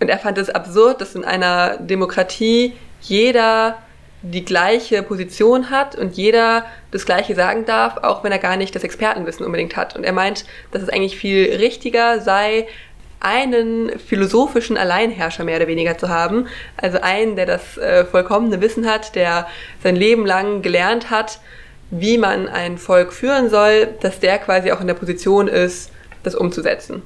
Und 0.00 0.08
er 0.08 0.18
fand 0.18 0.38
es 0.38 0.50
absurd, 0.50 1.00
dass 1.00 1.14
in 1.14 1.24
einer 1.24 1.76
Demokratie 1.76 2.72
jeder 3.00 3.76
die 4.22 4.44
gleiche 4.44 5.04
Position 5.04 5.70
hat 5.70 5.94
und 5.94 6.16
jeder 6.16 6.66
das 6.90 7.06
Gleiche 7.06 7.36
sagen 7.36 7.64
darf, 7.64 7.98
auch 7.98 8.24
wenn 8.24 8.32
er 8.32 8.38
gar 8.40 8.56
nicht 8.56 8.74
das 8.74 8.82
Expertenwissen 8.82 9.46
unbedingt 9.46 9.76
hat. 9.76 9.94
Und 9.94 10.02
er 10.02 10.12
meint, 10.12 10.46
dass 10.72 10.82
es 10.82 10.88
eigentlich 10.88 11.16
viel 11.16 11.54
richtiger 11.54 12.18
sei, 12.18 12.66
einen 13.24 13.98
philosophischen 13.98 14.76
Alleinherrscher 14.76 15.44
mehr 15.44 15.56
oder 15.56 15.66
weniger 15.66 15.96
zu 15.96 16.08
haben. 16.08 16.46
Also 16.76 17.00
einen, 17.00 17.36
der 17.36 17.46
das 17.46 17.78
äh, 17.78 18.04
vollkommene 18.04 18.60
Wissen 18.60 18.86
hat, 18.86 19.14
der 19.14 19.46
sein 19.82 19.96
Leben 19.96 20.26
lang 20.26 20.62
gelernt 20.62 21.10
hat, 21.10 21.40
wie 21.90 22.18
man 22.18 22.48
ein 22.48 22.78
Volk 22.78 23.12
führen 23.12 23.48
soll, 23.48 23.88
dass 24.00 24.20
der 24.20 24.38
quasi 24.38 24.72
auch 24.72 24.80
in 24.80 24.86
der 24.86 24.94
Position 24.94 25.48
ist, 25.48 25.90
das 26.22 26.34
umzusetzen. 26.34 27.02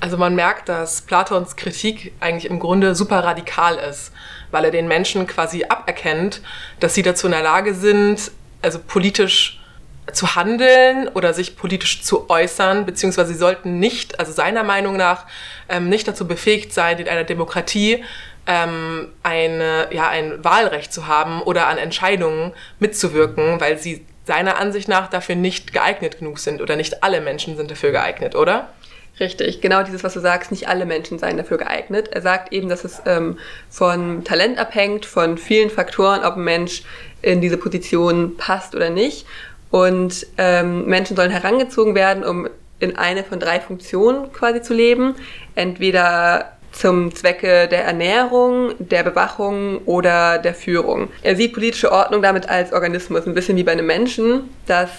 Also 0.00 0.16
man 0.16 0.34
merkt, 0.34 0.68
dass 0.68 1.02
Platons 1.02 1.56
Kritik 1.56 2.12
eigentlich 2.20 2.50
im 2.50 2.58
Grunde 2.58 2.94
super 2.94 3.22
radikal 3.22 3.76
ist, 3.76 4.12
weil 4.50 4.64
er 4.64 4.70
den 4.70 4.88
Menschen 4.88 5.26
quasi 5.26 5.64
aberkennt, 5.68 6.40
dass 6.80 6.94
sie 6.94 7.02
dazu 7.02 7.26
in 7.26 7.32
der 7.32 7.42
Lage 7.42 7.74
sind, 7.74 8.32
also 8.62 8.78
politisch 8.78 9.59
zu 10.12 10.34
handeln 10.36 11.08
oder 11.08 11.34
sich 11.34 11.56
politisch 11.56 12.02
zu 12.02 12.28
äußern, 12.28 12.86
beziehungsweise 12.86 13.32
sie 13.32 13.38
sollten 13.38 13.78
nicht, 13.78 14.18
also 14.20 14.32
seiner 14.32 14.62
Meinung 14.62 14.96
nach, 14.96 15.26
ähm, 15.68 15.88
nicht 15.88 16.06
dazu 16.08 16.26
befähigt 16.26 16.72
sein, 16.72 16.98
in 16.98 17.08
einer 17.08 17.24
Demokratie 17.24 18.04
ähm, 18.46 19.08
eine, 19.22 19.88
ja, 19.92 20.08
ein 20.08 20.42
Wahlrecht 20.44 20.92
zu 20.92 21.06
haben 21.06 21.42
oder 21.42 21.66
an 21.66 21.78
Entscheidungen 21.78 22.52
mitzuwirken, 22.78 23.60
weil 23.60 23.78
sie 23.78 24.04
seiner 24.24 24.58
Ansicht 24.58 24.88
nach 24.88 25.08
dafür 25.08 25.34
nicht 25.34 25.72
geeignet 25.72 26.18
genug 26.18 26.38
sind 26.38 26.60
oder 26.60 26.76
nicht 26.76 27.02
alle 27.02 27.20
Menschen 27.20 27.56
sind 27.56 27.70
dafür 27.70 27.90
geeignet, 27.90 28.34
oder? 28.34 28.68
Richtig, 29.18 29.60
genau 29.60 29.82
dieses, 29.82 30.02
was 30.02 30.14
du 30.14 30.20
sagst, 30.20 30.50
nicht 30.50 30.68
alle 30.68 30.86
Menschen 30.86 31.18
seien 31.18 31.36
dafür 31.36 31.58
geeignet. 31.58 32.08
Er 32.10 32.22
sagt 32.22 32.52
eben, 32.54 32.70
dass 32.70 32.84
es 32.84 33.02
ähm, 33.04 33.38
von 33.68 34.24
Talent 34.24 34.58
abhängt, 34.58 35.04
von 35.04 35.36
vielen 35.36 35.68
Faktoren, 35.68 36.24
ob 36.24 36.36
ein 36.36 36.44
Mensch 36.44 36.84
in 37.20 37.42
diese 37.42 37.58
Position 37.58 38.38
passt 38.38 38.74
oder 38.74 38.88
nicht. 38.88 39.26
Und 39.70 40.26
ähm, 40.38 40.86
Menschen 40.86 41.16
sollen 41.16 41.30
herangezogen 41.30 41.94
werden, 41.94 42.24
um 42.24 42.48
in 42.80 42.96
eine 42.96 43.24
von 43.24 43.38
drei 43.38 43.60
Funktionen 43.60 44.32
quasi 44.32 44.62
zu 44.62 44.74
leben. 44.74 45.14
Entweder 45.54 46.52
zum 46.72 47.14
Zwecke 47.14 47.68
der 47.68 47.84
Ernährung, 47.84 48.72
der 48.78 49.02
Bewachung 49.02 49.78
oder 49.86 50.38
der 50.38 50.54
Führung. 50.54 51.08
Er 51.22 51.36
sieht 51.36 51.52
politische 51.52 51.92
Ordnung 51.92 52.22
damit 52.22 52.48
als 52.48 52.72
Organismus, 52.72 53.26
ein 53.26 53.34
bisschen 53.34 53.56
wie 53.56 53.64
bei 53.64 53.72
einem 53.72 53.86
Menschen, 53.86 54.48
dass 54.66 54.90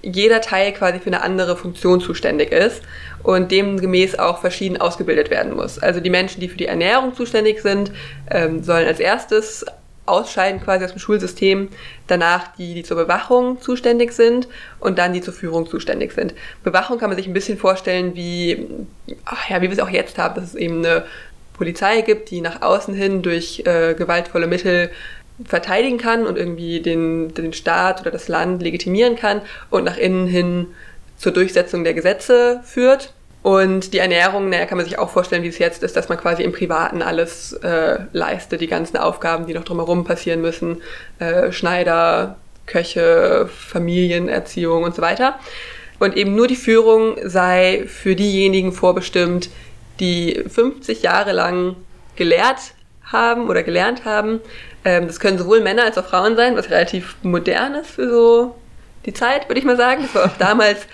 jeder 0.00 0.40
Teil 0.40 0.72
quasi 0.72 1.00
für 1.00 1.08
eine 1.08 1.22
andere 1.22 1.56
Funktion 1.56 2.00
zuständig 2.00 2.52
ist 2.52 2.82
und 3.22 3.50
demgemäß 3.50 4.18
auch 4.18 4.40
verschieden 4.40 4.80
ausgebildet 4.80 5.30
werden 5.30 5.54
muss. 5.54 5.78
Also 5.78 6.00
die 6.00 6.10
Menschen, 6.10 6.40
die 6.40 6.48
für 6.48 6.56
die 6.56 6.66
Ernährung 6.66 7.14
zuständig 7.14 7.60
sind, 7.60 7.90
ähm, 8.30 8.62
sollen 8.62 8.86
als 8.86 9.00
erstes 9.00 9.66
ausscheiden 10.08 10.60
quasi 10.60 10.84
aus 10.84 10.92
dem 10.92 10.98
Schulsystem, 10.98 11.68
danach 12.06 12.54
die, 12.56 12.74
die 12.74 12.82
zur 12.82 12.96
Bewachung 12.96 13.60
zuständig 13.60 14.12
sind 14.12 14.48
und 14.80 14.98
dann 14.98 15.12
die 15.12 15.20
zur 15.20 15.34
Führung 15.34 15.66
zuständig 15.68 16.12
sind. 16.12 16.34
Bewachung 16.64 16.98
kann 16.98 17.10
man 17.10 17.16
sich 17.16 17.26
ein 17.26 17.32
bisschen 17.32 17.58
vorstellen 17.58 18.14
wie, 18.14 18.66
ja, 19.48 19.60
wie 19.60 19.62
wir 19.62 19.72
es 19.72 19.80
auch 19.80 19.90
jetzt 19.90 20.18
haben, 20.18 20.34
dass 20.34 20.44
es 20.44 20.54
eben 20.54 20.84
eine 20.84 21.04
Polizei 21.54 22.02
gibt, 22.02 22.30
die 22.30 22.40
nach 22.40 22.62
außen 22.62 22.94
hin 22.94 23.22
durch 23.22 23.62
äh, 23.66 23.94
gewaltvolle 23.94 24.46
Mittel 24.46 24.90
verteidigen 25.44 25.98
kann 25.98 26.26
und 26.26 26.36
irgendwie 26.36 26.80
den, 26.80 27.34
den 27.34 27.52
Staat 27.52 28.00
oder 28.00 28.10
das 28.10 28.28
Land 28.28 28.62
legitimieren 28.62 29.16
kann 29.16 29.42
und 29.70 29.84
nach 29.84 29.96
innen 29.96 30.26
hin 30.26 30.68
zur 31.16 31.32
Durchsetzung 31.32 31.84
der 31.84 31.94
Gesetze 31.94 32.60
führt. 32.64 33.12
Und 33.42 33.92
die 33.92 33.98
Ernährung, 33.98 34.48
naja, 34.50 34.66
kann 34.66 34.78
man 34.78 34.84
sich 34.84 34.98
auch 34.98 35.10
vorstellen, 35.10 35.42
wie 35.42 35.48
es 35.48 35.58
jetzt 35.58 35.82
ist, 35.82 35.96
dass 35.96 36.08
man 36.08 36.18
quasi 36.18 36.42
im 36.42 36.52
Privaten 36.52 37.02
alles 37.02 37.52
äh, 37.52 37.98
leistet, 38.12 38.60
die 38.60 38.66
ganzen 38.66 38.96
Aufgaben, 38.96 39.46
die 39.46 39.54
noch 39.54 39.64
drumherum 39.64 40.04
passieren 40.04 40.40
müssen, 40.40 40.82
äh, 41.18 41.52
Schneider, 41.52 42.36
Köche, 42.66 43.48
Familienerziehung 43.48 44.82
und 44.82 44.94
so 44.94 45.02
weiter. 45.02 45.38
Und 45.98 46.16
eben 46.16 46.34
nur 46.34 46.46
die 46.46 46.56
Führung 46.56 47.16
sei 47.24 47.84
für 47.86 48.14
diejenigen 48.14 48.72
vorbestimmt, 48.72 49.50
die 50.00 50.44
50 50.48 51.02
Jahre 51.02 51.32
lang 51.32 51.76
gelehrt 52.16 52.74
haben 53.04 53.48
oder 53.48 53.62
gelernt 53.62 54.04
haben. 54.04 54.40
Ähm, 54.84 55.06
das 55.06 55.18
können 55.18 55.38
sowohl 55.38 55.60
Männer 55.60 55.84
als 55.84 55.98
auch 55.98 56.06
Frauen 56.06 56.36
sein, 56.36 56.56
was 56.56 56.70
relativ 56.70 57.16
modern 57.22 57.74
ist 57.74 57.90
für 57.90 58.08
so 58.08 58.54
die 59.06 59.12
Zeit, 59.12 59.48
würde 59.48 59.58
ich 59.58 59.64
mal 59.64 59.76
sagen. 59.76 60.02
Das 60.02 60.14
war 60.14 60.26
auch 60.26 60.36
damals 60.38 60.86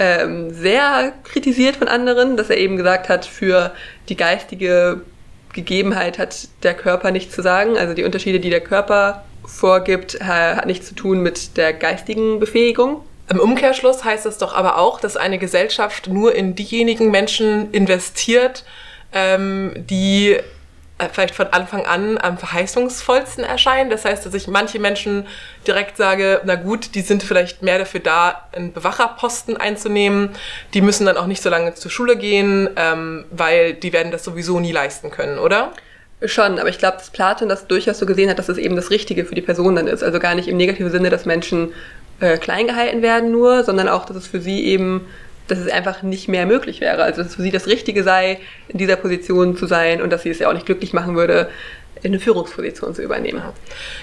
ähm, 0.00 0.50
sehr 0.50 1.12
kritisiert 1.24 1.76
von 1.76 1.86
anderen, 1.86 2.36
dass 2.36 2.48
er 2.50 2.56
eben 2.56 2.76
gesagt 2.76 3.08
hat, 3.08 3.26
für 3.26 3.72
die 4.08 4.16
geistige 4.16 5.02
Gegebenheit 5.52 6.18
hat 6.18 6.48
der 6.62 6.74
Körper 6.74 7.10
nichts 7.10 7.34
zu 7.34 7.42
sagen. 7.42 7.76
Also 7.76 7.92
die 7.92 8.04
Unterschiede, 8.04 8.40
die 8.40 8.50
der 8.50 8.62
Körper 8.62 9.24
vorgibt, 9.44 10.18
hat 10.20 10.66
nichts 10.66 10.86
zu 10.86 10.94
tun 10.94 11.22
mit 11.22 11.56
der 11.56 11.74
geistigen 11.74 12.40
Befähigung. 12.40 13.02
Im 13.28 13.40
Umkehrschluss 13.40 14.02
heißt 14.02 14.26
es 14.26 14.38
doch 14.38 14.54
aber 14.54 14.78
auch, 14.78 15.00
dass 15.00 15.16
eine 15.16 15.38
Gesellschaft 15.38 16.08
nur 16.08 16.34
in 16.34 16.54
diejenigen 16.54 17.10
Menschen 17.10 17.70
investiert, 17.72 18.64
ähm, 19.12 19.72
die 19.76 20.38
vielleicht 21.12 21.34
von 21.34 21.46
Anfang 21.48 21.86
an 21.86 22.18
am 22.18 22.38
verheißungsvollsten 22.38 23.44
erscheinen. 23.44 23.90
Das 23.90 24.04
heißt, 24.04 24.24
dass 24.26 24.34
ich 24.34 24.48
manche 24.48 24.78
Menschen 24.78 25.26
direkt 25.66 25.96
sage, 25.96 26.40
na 26.44 26.56
gut, 26.56 26.94
die 26.94 27.00
sind 27.00 27.22
vielleicht 27.22 27.62
mehr 27.62 27.78
dafür 27.78 28.00
da, 28.00 28.48
einen 28.52 28.72
Bewacherposten 28.72 29.56
einzunehmen. 29.56 30.30
Die 30.74 30.82
müssen 30.82 31.06
dann 31.06 31.16
auch 31.16 31.26
nicht 31.26 31.42
so 31.42 31.50
lange 31.50 31.74
zur 31.74 31.90
Schule 31.90 32.16
gehen, 32.16 32.70
ähm, 32.76 33.24
weil 33.30 33.74
die 33.74 33.92
werden 33.92 34.12
das 34.12 34.24
sowieso 34.24 34.60
nie 34.60 34.72
leisten 34.72 35.10
können, 35.10 35.38
oder? 35.38 35.72
Schon, 36.24 36.58
aber 36.58 36.68
ich 36.68 36.78
glaube, 36.78 36.98
dass 36.98 37.10
Platon 37.10 37.48
das 37.48 37.66
durchaus 37.66 37.98
so 37.98 38.04
gesehen 38.04 38.28
hat, 38.28 38.38
dass 38.38 38.50
es 38.50 38.58
eben 38.58 38.76
das 38.76 38.90
Richtige 38.90 39.24
für 39.24 39.34
die 39.34 39.40
Person 39.40 39.76
dann 39.76 39.86
ist. 39.86 40.02
Also 40.02 40.18
gar 40.18 40.34
nicht 40.34 40.48
im 40.48 40.58
negativen 40.58 40.90
Sinne, 40.90 41.08
dass 41.08 41.24
Menschen 41.24 41.72
äh, 42.20 42.36
klein 42.36 42.66
gehalten 42.66 43.00
werden 43.00 43.30
nur, 43.30 43.64
sondern 43.64 43.88
auch, 43.88 44.04
dass 44.04 44.16
es 44.16 44.26
für 44.26 44.40
sie 44.40 44.66
eben 44.66 45.06
dass 45.50 45.58
es 45.58 45.70
einfach 45.70 46.02
nicht 46.02 46.28
mehr 46.28 46.46
möglich 46.46 46.80
wäre. 46.80 47.02
Also 47.02 47.22
dass 47.22 47.34
für 47.34 47.42
sie 47.42 47.50
das 47.50 47.66
Richtige 47.66 48.02
sei, 48.02 48.38
in 48.68 48.78
dieser 48.78 48.96
Position 48.96 49.56
zu 49.56 49.66
sein 49.66 50.00
und 50.02 50.10
dass 50.10 50.22
sie 50.22 50.30
es 50.30 50.38
ja 50.38 50.48
auch 50.48 50.54
nicht 50.54 50.66
glücklich 50.66 50.92
machen 50.92 51.16
würde, 51.16 51.48
eine 52.04 52.20
Führungsposition 52.20 52.94
zu 52.94 53.02
übernehmen. 53.02 53.42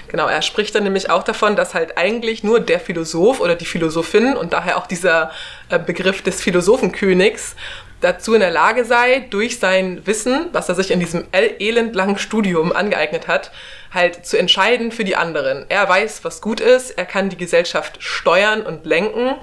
Genau, 0.08 0.28
er 0.28 0.42
spricht 0.42 0.74
dann 0.74 0.84
nämlich 0.84 1.10
auch 1.10 1.24
davon, 1.24 1.56
dass 1.56 1.74
halt 1.74 1.98
eigentlich 1.98 2.44
nur 2.44 2.60
der 2.60 2.80
Philosoph 2.80 3.40
oder 3.40 3.56
die 3.56 3.64
Philosophin 3.64 4.36
und 4.36 4.52
daher 4.52 4.76
auch 4.76 4.86
dieser 4.86 5.30
äh, 5.68 5.78
Begriff 5.78 6.22
des 6.22 6.40
Philosophenkönigs 6.40 7.56
dazu 8.00 8.34
in 8.34 8.40
der 8.40 8.50
Lage 8.50 8.84
sei, 8.84 9.26
durch 9.30 9.58
sein 9.58 10.06
Wissen, 10.06 10.46
was 10.52 10.68
er 10.68 10.76
sich 10.76 10.92
in 10.92 11.00
diesem 11.00 11.24
elendlangen 11.32 12.18
Studium 12.18 12.72
angeeignet 12.72 13.26
hat, 13.26 13.50
halt 13.92 14.26
zu 14.26 14.38
entscheiden 14.38 14.92
für 14.92 15.04
die 15.04 15.16
anderen. 15.16 15.66
Er 15.68 15.88
weiß, 15.88 16.24
was 16.24 16.40
gut 16.40 16.60
ist, 16.60 16.90
er 16.90 17.06
kann 17.06 17.28
die 17.28 17.36
Gesellschaft 17.36 18.02
steuern 18.02 18.62
und 18.62 18.84
lenken. 18.86 19.34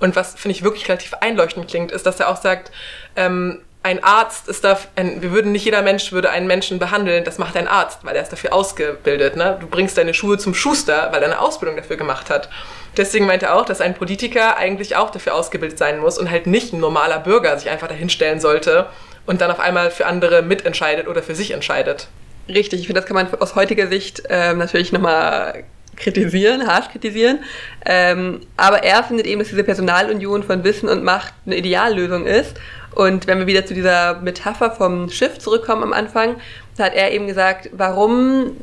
Und 0.00 0.16
was, 0.16 0.34
finde 0.34 0.56
ich, 0.56 0.62
wirklich 0.64 0.88
relativ 0.88 1.14
einleuchtend 1.14 1.68
klingt, 1.68 1.92
ist, 1.92 2.06
dass 2.06 2.20
er 2.20 2.28
auch 2.28 2.40
sagt, 2.40 2.72
ähm, 3.16 3.62
ein 3.84 4.04
Arzt 4.04 4.48
ist 4.48 4.62
da, 4.62 4.78
ein, 4.94 5.22
wir 5.22 5.32
würden 5.32 5.50
nicht 5.50 5.64
jeder 5.64 5.82
Mensch 5.82 6.12
würde 6.12 6.30
einen 6.30 6.46
Menschen 6.46 6.78
behandeln, 6.78 7.24
das 7.24 7.38
macht 7.38 7.56
ein 7.56 7.66
Arzt, 7.66 8.04
weil 8.04 8.14
er 8.14 8.22
ist 8.22 8.30
dafür 8.30 8.52
ausgebildet. 8.52 9.36
Ne? 9.36 9.56
Du 9.60 9.66
bringst 9.66 9.98
deine 9.98 10.14
Schuhe 10.14 10.38
zum 10.38 10.54
Schuster, 10.54 11.08
weil 11.10 11.20
er 11.22 11.28
eine 11.28 11.40
Ausbildung 11.40 11.76
dafür 11.76 11.96
gemacht 11.96 12.30
hat. 12.30 12.48
Deswegen 12.96 13.26
meinte 13.26 13.46
er 13.46 13.56
auch, 13.56 13.64
dass 13.64 13.80
ein 13.80 13.94
Politiker 13.94 14.56
eigentlich 14.56 14.96
auch 14.96 15.10
dafür 15.10 15.34
ausgebildet 15.34 15.78
sein 15.78 15.98
muss 15.98 16.18
und 16.18 16.30
halt 16.30 16.46
nicht 16.46 16.72
ein 16.72 16.80
normaler 16.80 17.18
Bürger 17.18 17.58
sich 17.58 17.70
einfach 17.70 17.88
dahinstellen 17.88 18.38
sollte 18.38 18.86
und 19.26 19.40
dann 19.40 19.50
auf 19.50 19.60
einmal 19.60 19.90
für 19.90 20.06
andere 20.06 20.42
mitentscheidet 20.42 21.08
oder 21.08 21.22
für 21.22 21.34
sich 21.34 21.52
entscheidet. 21.52 22.08
Richtig, 22.48 22.80
ich 22.80 22.86
finde, 22.86 23.00
das 23.00 23.06
kann 23.06 23.14
man 23.14 23.32
aus 23.40 23.54
heutiger 23.54 23.86
Sicht 23.86 24.22
ähm, 24.28 24.58
natürlich 24.58 24.92
nochmal 24.92 25.64
kritisieren, 25.96 26.66
harsch 26.66 26.88
kritisieren. 26.88 27.40
Ähm, 27.86 28.40
aber 28.56 28.82
er 28.82 29.04
findet 29.04 29.26
eben, 29.26 29.40
dass 29.40 29.48
diese 29.48 29.64
Personalunion 29.64 30.42
von 30.42 30.64
Wissen 30.64 30.88
und 30.88 31.04
Macht 31.04 31.32
eine 31.46 31.56
Ideallösung 31.56 32.26
ist. 32.26 32.54
Und 32.94 33.26
wenn 33.26 33.38
wir 33.38 33.46
wieder 33.46 33.64
zu 33.64 33.74
dieser 33.74 34.20
Metapher 34.20 34.70
vom 34.70 35.08
Schiff 35.08 35.38
zurückkommen 35.38 35.82
am 35.82 35.92
Anfang, 35.92 36.36
hat 36.78 36.94
er 36.94 37.12
eben 37.12 37.26
gesagt, 37.26 37.70
warum 37.72 38.56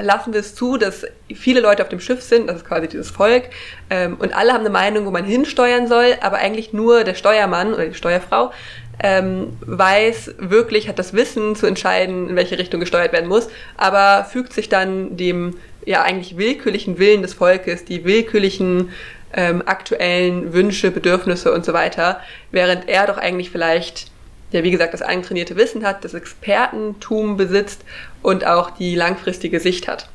lassen 0.00 0.32
wir 0.32 0.40
es 0.40 0.54
zu, 0.54 0.76
dass 0.76 1.04
viele 1.34 1.60
Leute 1.60 1.82
auf 1.82 1.88
dem 1.88 2.00
Schiff 2.00 2.22
sind, 2.22 2.48
das 2.48 2.58
ist 2.58 2.64
quasi 2.66 2.88
dieses 2.88 3.10
Volk, 3.10 3.44
ähm, 3.90 4.16
und 4.18 4.34
alle 4.34 4.52
haben 4.52 4.60
eine 4.60 4.70
Meinung, 4.70 5.06
wo 5.06 5.10
man 5.10 5.24
hinsteuern 5.24 5.86
soll, 5.86 6.16
aber 6.20 6.38
eigentlich 6.38 6.72
nur 6.72 7.04
der 7.04 7.14
Steuermann 7.14 7.74
oder 7.74 7.86
die 7.86 7.94
Steuerfrau 7.94 8.52
ähm, 9.00 9.56
weiß 9.60 10.34
wirklich, 10.38 10.88
hat 10.88 10.98
das 10.98 11.12
Wissen 11.12 11.54
zu 11.54 11.66
entscheiden, 11.66 12.30
in 12.30 12.36
welche 12.36 12.58
Richtung 12.58 12.80
gesteuert 12.80 13.12
werden 13.12 13.28
muss, 13.28 13.48
aber 13.76 14.24
fügt 14.24 14.52
sich 14.52 14.68
dann 14.68 15.16
dem 15.16 15.54
ja 15.84 16.02
eigentlich 16.02 16.36
willkürlichen 16.36 16.98
Willen 16.98 17.22
des 17.22 17.34
Volkes, 17.34 17.84
die 17.84 18.04
willkürlichen 18.04 18.90
ähm, 19.32 19.62
aktuellen 19.66 20.52
Wünsche, 20.52 20.90
Bedürfnisse 20.90 21.52
und 21.52 21.64
so 21.64 21.72
weiter, 21.72 22.20
während 22.50 22.88
er 22.88 23.06
doch 23.06 23.18
eigentlich 23.18 23.50
vielleicht, 23.50 24.10
ja 24.52 24.62
wie 24.64 24.70
gesagt, 24.70 24.94
das 24.94 25.02
eintrainierte 25.02 25.56
Wissen 25.56 25.84
hat, 25.84 26.04
das 26.04 26.14
Expertentum 26.14 27.36
besitzt 27.36 27.82
und 28.22 28.46
auch 28.46 28.70
die 28.70 28.94
langfristige 28.94 29.60
Sicht 29.60 29.88
hat. 29.88 30.08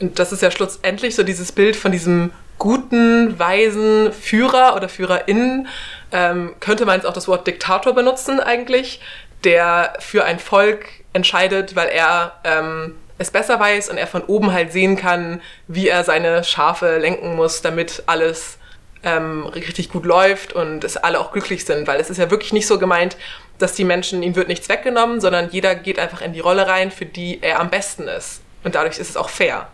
Und 0.00 0.18
das 0.18 0.32
ist 0.32 0.42
ja 0.42 0.50
schlussendlich 0.50 1.14
so 1.14 1.22
dieses 1.22 1.52
Bild 1.52 1.76
von 1.76 1.92
diesem 1.92 2.30
guten, 2.58 3.38
weisen 3.38 4.12
Führer 4.12 4.76
oder 4.76 4.88
Führerin, 4.88 5.66
ähm, 6.12 6.54
könnte 6.60 6.86
man 6.86 6.96
jetzt 6.96 7.06
auch 7.06 7.12
das 7.12 7.28
Wort 7.28 7.46
Diktator 7.46 7.94
benutzen 7.94 8.40
eigentlich, 8.40 9.00
der 9.44 9.94
für 9.98 10.24
ein 10.24 10.38
Volk 10.38 10.86
entscheidet, 11.12 11.74
weil 11.74 11.88
er 11.88 12.32
ähm, 12.44 12.96
es 13.18 13.30
besser 13.30 13.58
weiß 13.58 13.88
und 13.88 13.98
er 13.98 14.06
von 14.06 14.22
oben 14.22 14.52
halt 14.52 14.72
sehen 14.72 14.96
kann, 14.96 15.40
wie 15.66 15.88
er 15.88 16.04
seine 16.04 16.44
Schafe 16.44 16.98
lenken 16.98 17.34
muss, 17.36 17.62
damit 17.62 18.02
alles 18.06 18.58
ähm, 19.04 19.46
richtig 19.46 19.90
gut 19.90 20.04
läuft 20.04 20.52
und 20.52 20.84
es 20.84 20.96
alle 20.96 21.18
auch 21.18 21.32
glücklich 21.32 21.64
sind, 21.64 21.86
weil 21.86 22.00
es 22.00 22.10
ist 22.10 22.18
ja 22.18 22.30
wirklich 22.30 22.52
nicht 22.52 22.66
so 22.66 22.78
gemeint, 22.78 23.16
dass 23.58 23.74
die 23.74 23.84
Menschen, 23.84 24.22
ihm 24.22 24.36
wird 24.36 24.48
nichts 24.48 24.68
weggenommen, 24.68 25.20
sondern 25.20 25.50
jeder 25.50 25.74
geht 25.74 25.98
einfach 25.98 26.20
in 26.20 26.32
die 26.32 26.40
Rolle 26.40 26.66
rein, 26.66 26.90
für 26.90 27.06
die 27.06 27.38
er 27.42 27.60
am 27.60 27.70
besten 27.70 28.08
ist. 28.08 28.40
Und 28.64 28.74
dadurch 28.74 28.98
ist 28.98 29.10
es 29.10 29.16
auch 29.16 29.28
fair. 29.28 29.68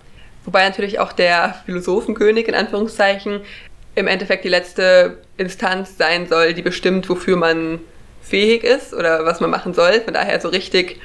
Wobei 0.44 0.66
natürlich 0.66 0.98
auch 0.98 1.12
der 1.12 1.60
Philosophenkönig 1.66 2.48
in 2.48 2.54
Anführungszeichen 2.54 3.42
im 3.98 4.06
Endeffekt 4.06 4.44
die 4.44 4.48
letzte 4.48 5.18
Instanz 5.36 5.96
sein 5.98 6.26
soll, 6.26 6.54
die 6.54 6.62
bestimmt, 6.62 7.08
wofür 7.08 7.36
man 7.36 7.80
fähig 8.22 8.64
ist 8.64 8.94
oder 8.94 9.24
was 9.24 9.40
man 9.40 9.50
machen 9.50 9.74
soll. 9.74 10.00
Von 10.00 10.14
daher 10.14 10.40
so 10.40 10.48
richtig 10.48 11.00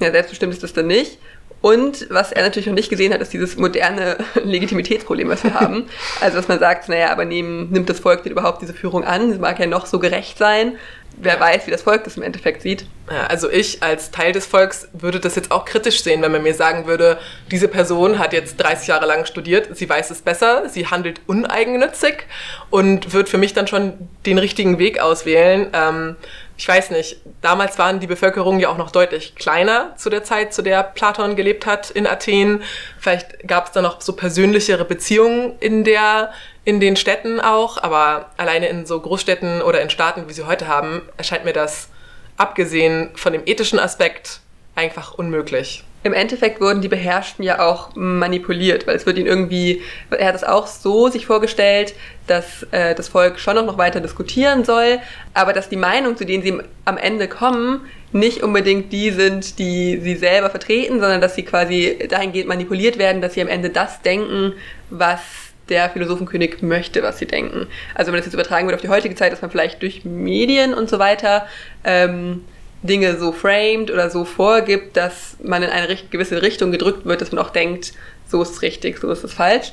ja, 0.00 0.10
selbstbestimmt 0.10 0.52
ist 0.52 0.62
das 0.62 0.72
dann 0.72 0.86
nicht. 0.86 1.18
Und 1.60 2.06
was 2.10 2.30
er 2.30 2.42
natürlich 2.42 2.66
noch 2.66 2.74
nicht 2.74 2.88
gesehen 2.88 3.12
hat, 3.12 3.20
ist 3.20 3.32
dieses 3.32 3.56
moderne 3.56 4.18
Legitimitätsproblem, 4.42 5.28
was 5.28 5.44
wir 5.44 5.54
haben. 5.54 5.88
Also, 6.20 6.36
dass 6.36 6.48
man 6.48 6.58
sagt, 6.58 6.88
naja, 6.88 7.10
aber 7.10 7.24
nehmen, 7.24 7.70
nimmt 7.70 7.88
das 7.88 8.00
Volk 8.00 8.22
denn 8.22 8.32
überhaupt 8.32 8.62
diese 8.62 8.74
Führung 8.74 9.04
an? 9.04 9.30
Das 9.30 9.38
mag 9.38 9.58
ja 9.58 9.66
noch 9.66 9.86
so 9.86 9.98
gerecht 9.98 10.38
sein. 10.38 10.76
Wer 11.20 11.34
ja. 11.34 11.40
weiß, 11.40 11.66
wie 11.66 11.70
das 11.70 11.82
Volk 11.82 12.04
das 12.04 12.16
im 12.16 12.22
Endeffekt 12.22 12.62
sieht. 12.62 12.86
Ja, 13.10 13.26
also 13.26 13.50
ich 13.50 13.82
als 13.82 14.10
Teil 14.10 14.32
des 14.32 14.46
Volks 14.46 14.88
würde 14.92 15.18
das 15.18 15.34
jetzt 15.34 15.50
auch 15.50 15.64
kritisch 15.64 16.02
sehen, 16.02 16.22
wenn 16.22 16.30
man 16.30 16.42
mir 16.42 16.54
sagen 16.54 16.86
würde, 16.86 17.18
diese 17.50 17.66
Person 17.66 18.18
hat 18.18 18.32
jetzt 18.32 18.56
30 18.58 18.88
Jahre 18.88 19.06
lang 19.06 19.24
studiert, 19.24 19.76
sie 19.76 19.88
weiß 19.88 20.10
es 20.10 20.22
besser, 20.22 20.68
sie 20.68 20.86
handelt 20.86 21.20
uneigennützig 21.26 22.26
und 22.70 23.12
wird 23.12 23.28
für 23.28 23.38
mich 23.38 23.52
dann 23.52 23.66
schon 23.66 23.94
den 24.26 24.38
richtigen 24.38 24.78
Weg 24.78 25.00
auswählen. 25.00 25.68
Ähm, 25.72 26.16
ich 26.58 26.66
weiß 26.66 26.90
nicht, 26.90 27.18
damals 27.40 27.78
waren 27.78 28.00
die 28.00 28.08
Bevölkerungen 28.08 28.58
ja 28.58 28.68
auch 28.68 28.76
noch 28.78 28.90
deutlich 28.90 29.36
kleiner 29.36 29.94
zu 29.96 30.10
der 30.10 30.24
Zeit, 30.24 30.52
zu 30.52 30.60
der 30.60 30.82
Platon 30.82 31.36
gelebt 31.36 31.66
hat 31.66 31.88
in 31.88 32.04
Athen. 32.04 32.64
Vielleicht 32.98 33.46
gab 33.46 33.66
es 33.66 33.72
da 33.72 33.80
noch 33.80 34.00
so 34.00 34.12
persönlichere 34.14 34.84
Beziehungen 34.84 35.56
in 35.60 35.84
der 35.84 36.32
in 36.64 36.80
den 36.80 36.96
Städten 36.96 37.40
auch, 37.40 37.80
aber 37.80 38.30
alleine 38.36 38.68
in 38.68 38.86
so 38.86 39.00
Großstädten 39.00 39.62
oder 39.62 39.80
in 39.80 39.88
Staaten, 39.88 40.28
wie 40.28 40.32
sie 40.32 40.46
heute 40.46 40.66
haben, 40.66 41.08
erscheint 41.16 41.44
mir 41.44 41.52
das 41.52 41.90
abgesehen 42.36 43.10
von 43.14 43.32
dem 43.32 43.42
ethischen 43.46 43.78
Aspekt 43.78 44.40
einfach 44.74 45.14
unmöglich. 45.14 45.84
Im 46.04 46.12
Endeffekt 46.12 46.60
wurden 46.60 46.80
die 46.80 46.88
Beherrschten 46.88 47.44
ja 47.44 47.60
auch 47.60 47.90
manipuliert, 47.94 48.86
weil 48.86 48.96
es 48.96 49.04
wird 49.04 49.18
ihn 49.18 49.26
irgendwie, 49.26 49.82
er 50.10 50.28
hat 50.28 50.34
es 50.34 50.44
auch 50.44 50.66
so 50.66 51.08
sich 51.08 51.26
vorgestellt, 51.26 51.94
dass 52.26 52.62
äh, 52.70 52.94
das 52.94 53.08
Volk 53.08 53.40
schon 53.40 53.56
noch 53.56 53.78
weiter 53.78 54.00
diskutieren 54.00 54.64
soll, 54.64 55.00
aber 55.34 55.52
dass 55.52 55.68
die 55.68 55.76
Meinung, 55.76 56.16
zu 56.16 56.24
denen 56.24 56.42
sie 56.42 56.60
am 56.84 56.98
Ende 56.98 57.26
kommen, 57.26 57.80
nicht 58.12 58.42
unbedingt 58.42 58.92
die 58.92 59.10
sind, 59.10 59.58
die 59.58 59.98
sie 60.00 60.14
selber 60.14 60.50
vertreten, 60.50 61.00
sondern 61.00 61.20
dass 61.20 61.34
sie 61.34 61.42
quasi 61.42 61.98
dahingehend 62.08 62.48
manipuliert 62.48 62.98
werden, 62.98 63.20
dass 63.20 63.34
sie 63.34 63.42
am 63.42 63.48
Ende 63.48 63.70
das 63.70 64.00
denken, 64.00 64.54
was 64.90 65.20
der 65.68 65.90
Philosophenkönig 65.90 66.62
möchte, 66.62 67.02
was 67.02 67.18
sie 67.18 67.26
denken. 67.26 67.66
Also 67.94 68.06
wenn 68.06 68.12
man 68.12 68.20
das 68.20 68.26
jetzt 68.26 68.34
übertragen 68.34 68.66
würde 68.66 68.76
auf 68.76 68.82
die 68.82 68.88
heutige 68.88 69.14
Zeit, 69.14 69.32
dass 69.32 69.42
man 69.42 69.50
vielleicht 69.50 69.82
durch 69.82 70.04
Medien 70.04 70.72
und 70.72 70.88
so 70.88 70.98
weiter 70.98 71.46
ähm, 71.84 72.44
Dinge 72.82 73.18
so 73.18 73.32
framed 73.32 73.90
oder 73.90 74.10
so 74.10 74.24
vorgibt, 74.24 74.96
dass 74.96 75.36
man 75.42 75.62
in 75.62 75.70
eine 75.70 75.96
gewisse 76.10 76.42
Richtung 76.42 76.70
gedrückt 76.72 77.04
wird, 77.04 77.20
dass 77.20 77.32
man 77.32 77.44
auch 77.44 77.50
denkt, 77.50 77.92
so 78.26 78.42
ist 78.42 78.50
es 78.50 78.62
richtig, 78.62 78.98
so 78.98 79.10
ist 79.10 79.24
es 79.24 79.32
falsch. 79.32 79.72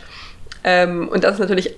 Ähm, 0.63 1.07
und 1.09 1.23
das 1.23 1.33
ist 1.33 1.39
natürlich 1.39 1.75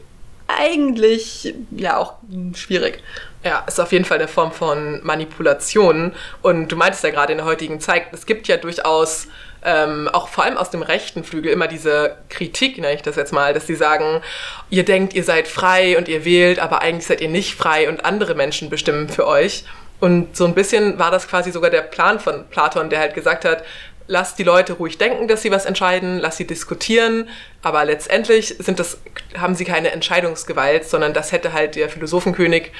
eigentlich 0.47 1.53
ja 1.71 1.97
auch 1.97 2.13
schwierig. 2.55 3.03
Ja, 3.43 3.63
ist 3.67 3.79
auf 3.79 3.91
jeden 3.91 4.05
Fall 4.05 4.17
eine 4.17 4.27
Form 4.27 4.51
von 4.51 5.03
Manipulation. 5.03 6.13
Und 6.41 6.69
du 6.69 6.75
meintest 6.75 7.03
ja 7.03 7.09
gerade 7.09 7.33
in 7.33 7.37
der 7.37 7.45
heutigen 7.45 7.79
Zeit, 7.79 8.03
es 8.13 8.25
gibt 8.25 8.47
ja 8.47 8.57
durchaus 8.57 9.27
ähm, 9.63 10.07
auch 10.07 10.29
vor 10.29 10.45
allem 10.45 10.57
aus 10.57 10.69
dem 10.69 10.81
rechten 10.81 11.23
Flügel 11.23 11.51
immer 11.51 11.67
diese 11.67 12.17
Kritik, 12.29 12.77
nenne 12.77 12.93
ich 12.93 13.01
das 13.01 13.15
jetzt 13.15 13.33
mal, 13.33 13.53
dass 13.53 13.67
sie 13.67 13.75
sagen, 13.75 14.21
ihr 14.69 14.85
denkt, 14.85 15.13
ihr 15.13 15.23
seid 15.23 15.47
frei 15.47 15.97
und 15.97 16.07
ihr 16.07 16.23
wählt, 16.25 16.59
aber 16.59 16.81
eigentlich 16.81 17.07
seid 17.07 17.21
ihr 17.21 17.29
nicht 17.29 17.55
frei 17.55 17.89
und 17.89 18.05
andere 18.05 18.35
Menschen 18.35 18.69
bestimmen 18.69 19.09
für 19.09 19.27
euch. 19.27 19.65
Und 19.99 20.35
so 20.35 20.45
ein 20.45 20.53
bisschen 20.53 20.99
war 20.99 21.11
das 21.11 21.27
quasi 21.27 21.51
sogar 21.51 21.69
der 21.69 21.81
Plan 21.81 22.19
von 22.19 22.47
Platon, 22.49 22.89
der 22.89 22.99
halt 22.99 23.13
gesagt 23.13 23.45
hat, 23.45 23.63
lass 24.07 24.35
die 24.35 24.43
Leute 24.43 24.73
ruhig 24.73 24.97
denken, 24.97 25.27
dass 25.27 25.41
sie 25.41 25.51
was 25.51 25.65
entscheiden, 25.65 26.17
lass 26.19 26.37
sie 26.37 26.47
diskutieren, 26.47 27.29
aber 27.61 27.83
letztendlich 27.85 28.55
sind 28.59 28.79
das, 28.79 28.99
haben 29.37 29.55
sie 29.55 29.65
keine 29.65 29.91
Entscheidungsgewalt, 29.91 30.85
sondern 30.85 31.13
das 31.13 31.31
hätte 31.31 31.53
halt 31.53 31.75
der 31.75 31.89
Philosophenkönig 31.89 32.71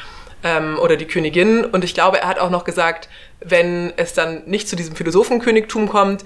ähm, 0.43 0.79
oder 0.79 0.95
die 0.95 1.05
Königin. 1.05 1.65
Und 1.65 1.83
ich 1.83 1.93
glaube, 1.93 2.21
er 2.21 2.27
hat 2.27 2.39
auch 2.39 2.49
noch 2.49 2.63
gesagt, 2.63 3.09
wenn 3.41 3.93
es 3.97 4.13
dann 4.13 4.43
nicht 4.45 4.69
zu 4.69 4.75
diesem 4.75 4.95
Philosophenkönigtum 4.95 5.89
kommt, 5.89 6.23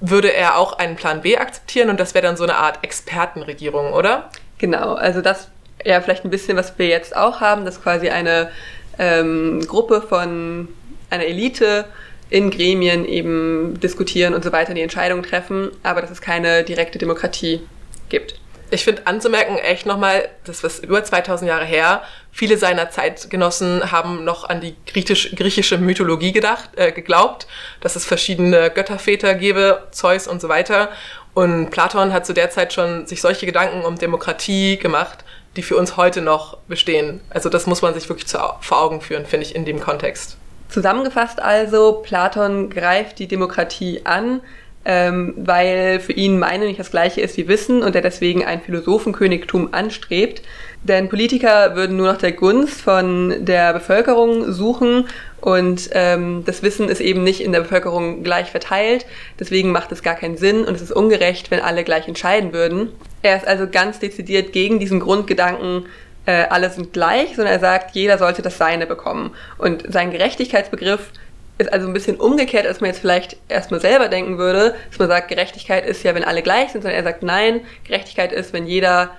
würde 0.00 0.32
er 0.32 0.56
auch 0.58 0.78
einen 0.78 0.96
Plan 0.96 1.22
B 1.22 1.36
akzeptieren 1.36 1.88
und 1.88 1.98
das 1.98 2.14
wäre 2.14 2.26
dann 2.26 2.36
so 2.36 2.44
eine 2.44 2.56
Art 2.56 2.80
Expertenregierung, 2.82 3.92
oder? 3.92 4.30
Genau, 4.58 4.94
also 4.94 5.20
das 5.20 5.48
ja 5.84 6.00
vielleicht 6.00 6.24
ein 6.24 6.30
bisschen, 6.30 6.56
was 6.56 6.78
wir 6.78 6.86
jetzt 6.86 7.16
auch 7.16 7.40
haben, 7.40 7.64
dass 7.64 7.82
quasi 7.82 8.08
eine 8.08 8.50
ähm, 8.98 9.60
Gruppe 9.66 10.02
von 10.02 10.68
einer 11.10 11.24
Elite 11.24 11.86
in 12.30 12.50
Gremien 12.50 13.04
eben 13.04 13.78
diskutieren 13.80 14.34
und 14.34 14.42
so 14.42 14.52
weiter, 14.52 14.74
die 14.74 14.80
Entscheidungen 14.80 15.22
treffen, 15.22 15.70
aber 15.82 16.00
dass 16.00 16.10
es 16.10 16.20
keine 16.20 16.64
direkte 16.64 16.98
Demokratie 16.98 17.60
gibt. 18.08 18.40
Ich 18.70 18.82
finde 18.82 19.06
anzumerken, 19.06 19.56
echt 19.58 19.86
nochmal, 19.86 20.28
das 20.44 20.64
ist 20.64 20.82
über 20.82 21.04
2000 21.04 21.48
Jahre 21.48 21.64
her, 21.64 22.02
viele 22.32 22.56
seiner 22.56 22.90
Zeitgenossen 22.90 23.92
haben 23.92 24.24
noch 24.24 24.48
an 24.48 24.60
die 24.60 24.74
griechisch, 24.86 25.34
griechische 25.36 25.78
Mythologie 25.78 26.32
gedacht, 26.32 26.70
äh, 26.76 26.90
geglaubt, 26.90 27.46
dass 27.80 27.94
es 27.94 28.04
verschiedene 28.04 28.70
Götterväter 28.70 29.34
gäbe, 29.34 29.86
Zeus 29.92 30.26
und 30.26 30.40
so 30.40 30.48
weiter. 30.48 30.88
Und 31.34 31.70
Platon 31.70 32.12
hat 32.12 32.26
zu 32.26 32.32
der 32.32 32.50
Zeit 32.50 32.72
schon 32.72 33.06
sich 33.06 33.20
solche 33.20 33.46
Gedanken 33.46 33.84
um 33.84 33.96
Demokratie 33.96 34.76
gemacht, 34.78 35.24
die 35.56 35.62
für 35.62 35.76
uns 35.76 35.96
heute 35.96 36.20
noch 36.20 36.58
bestehen. 36.68 37.20
Also 37.30 37.48
das 37.48 37.66
muss 37.66 37.82
man 37.82 37.94
sich 37.94 38.08
wirklich 38.08 38.26
zu, 38.26 38.38
vor 38.60 38.82
Augen 38.82 39.00
führen, 39.00 39.26
finde 39.26 39.46
ich, 39.46 39.54
in 39.54 39.64
dem 39.64 39.80
Kontext. 39.80 40.36
Zusammengefasst 40.68 41.40
also, 41.40 42.00
Platon 42.02 42.70
greift 42.70 43.18
die 43.18 43.28
Demokratie 43.28 44.00
an, 44.04 44.40
ähm, 44.84 45.34
weil 45.36 46.00
für 46.00 46.12
ihn 46.12 46.38
Meinen 46.38 46.66
nicht 46.66 46.80
das 46.80 46.90
gleiche 46.90 47.20
ist 47.20 47.36
wie 47.36 47.48
Wissen 47.48 47.82
und 47.82 47.94
er 47.94 48.02
deswegen 48.02 48.44
ein 48.44 48.60
Philosophenkönigtum 48.60 49.72
anstrebt. 49.72 50.42
Denn 50.82 51.08
Politiker 51.08 51.76
würden 51.76 51.96
nur 51.96 52.08
nach 52.08 52.18
der 52.18 52.32
Gunst 52.32 52.82
von 52.82 53.44
der 53.44 53.72
Bevölkerung 53.72 54.52
suchen 54.52 55.06
und 55.40 55.90
ähm, 55.92 56.42
das 56.44 56.62
Wissen 56.62 56.88
ist 56.88 57.00
eben 57.00 57.22
nicht 57.22 57.40
in 57.40 57.52
der 57.52 57.60
Bevölkerung 57.60 58.22
gleich 58.22 58.50
verteilt. 58.50 59.06
Deswegen 59.38 59.72
macht 59.72 59.92
es 59.92 60.02
gar 60.02 60.16
keinen 60.16 60.36
Sinn 60.36 60.64
und 60.64 60.74
es 60.74 60.82
ist 60.82 60.92
ungerecht, 60.92 61.50
wenn 61.50 61.60
alle 61.60 61.84
gleich 61.84 62.08
entscheiden 62.08 62.52
würden. 62.52 62.90
Er 63.24 63.38
ist 63.38 63.46
also 63.46 63.66
ganz 63.66 63.98
dezidiert 63.98 64.52
gegen 64.52 64.78
diesen 64.78 65.00
Grundgedanken, 65.00 65.86
äh, 66.26 66.44
alle 66.50 66.68
sind 66.68 66.92
gleich, 66.92 67.36
sondern 67.36 67.54
er 67.54 67.58
sagt, 67.58 67.94
jeder 67.94 68.18
sollte 68.18 68.42
das 68.42 68.58
Seine 68.58 68.86
bekommen. 68.86 69.34
Und 69.56 69.82
sein 69.90 70.10
Gerechtigkeitsbegriff 70.10 71.10
ist 71.56 71.72
also 71.72 71.86
ein 71.86 71.94
bisschen 71.94 72.16
umgekehrt, 72.16 72.66
als 72.66 72.82
man 72.82 72.90
jetzt 72.90 73.00
vielleicht 73.00 73.38
erstmal 73.48 73.80
selber 73.80 74.08
denken 74.08 74.36
würde, 74.36 74.74
dass 74.90 74.98
man 74.98 75.08
sagt, 75.08 75.28
Gerechtigkeit 75.28 75.86
ist 75.86 76.02
ja, 76.02 76.14
wenn 76.14 76.22
alle 76.22 76.42
gleich 76.42 76.72
sind, 76.72 76.82
sondern 76.82 76.98
er 76.98 77.02
sagt, 77.02 77.22
nein, 77.22 77.62
Gerechtigkeit 77.84 78.30
ist, 78.30 78.52
wenn 78.52 78.66
jeder 78.66 79.10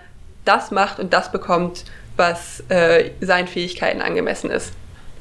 das 0.45 0.69
macht 0.69 0.99
und 0.99 1.11
das 1.11 1.31
bekommt, 1.31 1.85
was 2.15 2.63
äh, 2.69 3.09
seinen 3.21 3.47
Fähigkeiten 3.47 4.03
angemessen 4.03 4.51
ist. 4.51 4.71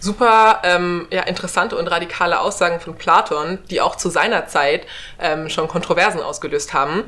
Super 0.04 0.60
ähm, 0.64 1.06
ja, 1.10 1.22
interessante 1.22 1.78
und 1.78 1.86
radikale 1.86 2.38
Aussagen 2.38 2.78
von 2.78 2.94
Platon, 2.94 3.58
die 3.70 3.80
auch 3.80 3.96
zu 3.96 4.10
seiner 4.10 4.46
Zeit 4.46 4.86
ähm, 5.18 5.48
schon 5.48 5.66
Kontroversen 5.66 6.20
ausgelöst 6.20 6.74
haben. 6.74 7.04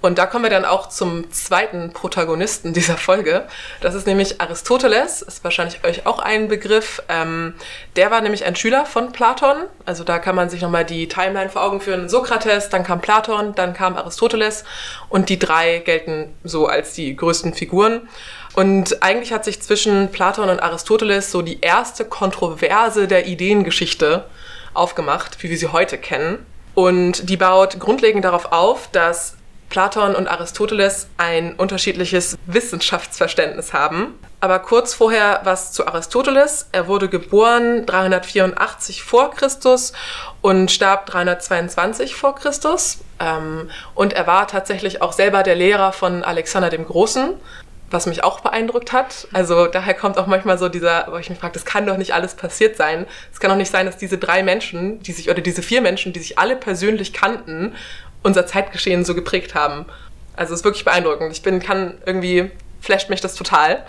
Und 0.00 0.16
da 0.16 0.24
kommen 0.24 0.44
wir 0.44 0.50
dann 0.50 0.64
auch 0.64 0.88
zum 0.88 1.30
zweiten 1.30 1.92
Protagonisten 1.92 2.72
dieser 2.72 2.96
Folge. 2.96 3.46
Das 3.82 3.94
ist 3.94 4.06
nämlich 4.06 4.40
Aristoteles, 4.40 5.20
ist 5.20 5.44
wahrscheinlich 5.44 5.84
euch 5.84 6.06
auch 6.06 6.20
ein 6.20 6.48
Begriff. 6.48 7.02
Ähm, 7.10 7.52
der 7.96 8.10
war 8.10 8.22
nämlich 8.22 8.46
ein 8.46 8.56
Schüler 8.56 8.86
von 8.86 9.12
Platon. 9.12 9.64
Also 9.84 10.04
da 10.04 10.18
kann 10.18 10.34
man 10.34 10.48
sich 10.48 10.62
nochmal 10.62 10.86
die 10.86 11.06
Timeline 11.06 11.50
vor 11.50 11.62
Augen 11.62 11.82
führen. 11.82 12.08
Sokrates, 12.08 12.70
dann 12.70 12.82
kam 12.82 13.02
Platon, 13.02 13.54
dann 13.56 13.74
kam 13.74 13.94
Aristoteles. 13.94 14.64
Und 15.10 15.28
die 15.28 15.38
drei 15.38 15.80
gelten 15.80 16.34
so 16.44 16.66
als 16.66 16.94
die 16.94 17.14
größten 17.14 17.52
Figuren. 17.52 18.08
Und 18.54 19.02
eigentlich 19.02 19.32
hat 19.32 19.44
sich 19.44 19.60
zwischen 19.60 20.10
Platon 20.10 20.48
und 20.48 20.62
Aristoteles 20.62 21.30
so 21.30 21.42
die 21.42 21.60
erste 21.60 22.04
Kontroverse 22.04 23.06
der 23.06 23.26
Ideengeschichte 23.26 24.24
aufgemacht, 24.74 25.42
wie 25.42 25.50
wir 25.50 25.58
sie 25.58 25.68
heute 25.68 25.98
kennen. 25.98 26.44
Und 26.74 27.28
die 27.28 27.36
baut 27.36 27.78
grundlegend 27.80 28.24
darauf 28.24 28.52
auf, 28.52 28.88
dass 28.92 29.34
Platon 29.68 30.14
und 30.14 30.28
Aristoteles 30.28 31.08
ein 31.18 31.54
unterschiedliches 31.54 32.38
Wissenschaftsverständnis 32.46 33.72
haben. 33.72 34.18
Aber 34.40 34.60
kurz 34.60 34.94
vorher 34.94 35.40
was 35.44 35.72
zu 35.72 35.86
Aristoteles. 35.86 36.68
Er 36.72 36.86
wurde 36.86 37.08
geboren 37.08 37.84
384 37.84 39.02
vor 39.02 39.32
Christus 39.32 39.92
und 40.40 40.70
starb 40.70 41.06
322 41.06 42.14
vor 42.14 42.36
Christus. 42.36 42.98
Ähm, 43.18 43.68
und 43.94 44.12
er 44.12 44.26
war 44.26 44.46
tatsächlich 44.46 45.02
auch 45.02 45.12
selber 45.12 45.42
der 45.42 45.56
Lehrer 45.56 45.92
von 45.92 46.22
Alexander 46.22 46.70
dem 46.70 46.86
Großen, 46.86 47.34
was 47.90 48.06
mich 48.06 48.22
auch 48.24 48.40
beeindruckt 48.40 48.92
hat. 48.92 49.28
Also 49.32 49.66
daher 49.66 49.94
kommt 49.94 50.18
auch 50.18 50.26
manchmal 50.26 50.58
so 50.58 50.68
dieser, 50.68 51.06
wo 51.10 51.16
ich 51.16 51.30
mich 51.30 51.38
frage, 51.38 51.54
das 51.54 51.64
kann 51.64 51.86
doch 51.86 51.96
nicht 51.96 52.12
alles 52.12 52.34
passiert 52.34 52.76
sein. 52.76 53.06
Es 53.32 53.40
kann 53.40 53.50
doch 53.50 53.56
nicht 53.56 53.70
sein, 53.70 53.86
dass 53.86 53.96
diese 53.96 54.18
drei 54.18 54.42
Menschen, 54.42 55.00
die 55.02 55.12
sich, 55.12 55.30
oder 55.30 55.40
diese 55.40 55.62
vier 55.62 55.80
Menschen, 55.80 56.12
die 56.12 56.20
sich 56.20 56.38
alle 56.38 56.56
persönlich 56.56 57.12
kannten 57.12 57.74
unser 58.22 58.46
Zeitgeschehen 58.46 59.04
so 59.04 59.14
geprägt 59.14 59.54
haben. 59.54 59.86
Also 60.36 60.52
es 60.52 60.60
ist 60.60 60.64
wirklich 60.64 60.84
beeindruckend. 60.84 61.32
Ich 61.32 61.42
bin, 61.42 61.60
kann 61.60 61.94
irgendwie, 62.04 62.50
flasht 62.80 63.10
mich 63.10 63.20
das 63.20 63.34
total. 63.34 63.84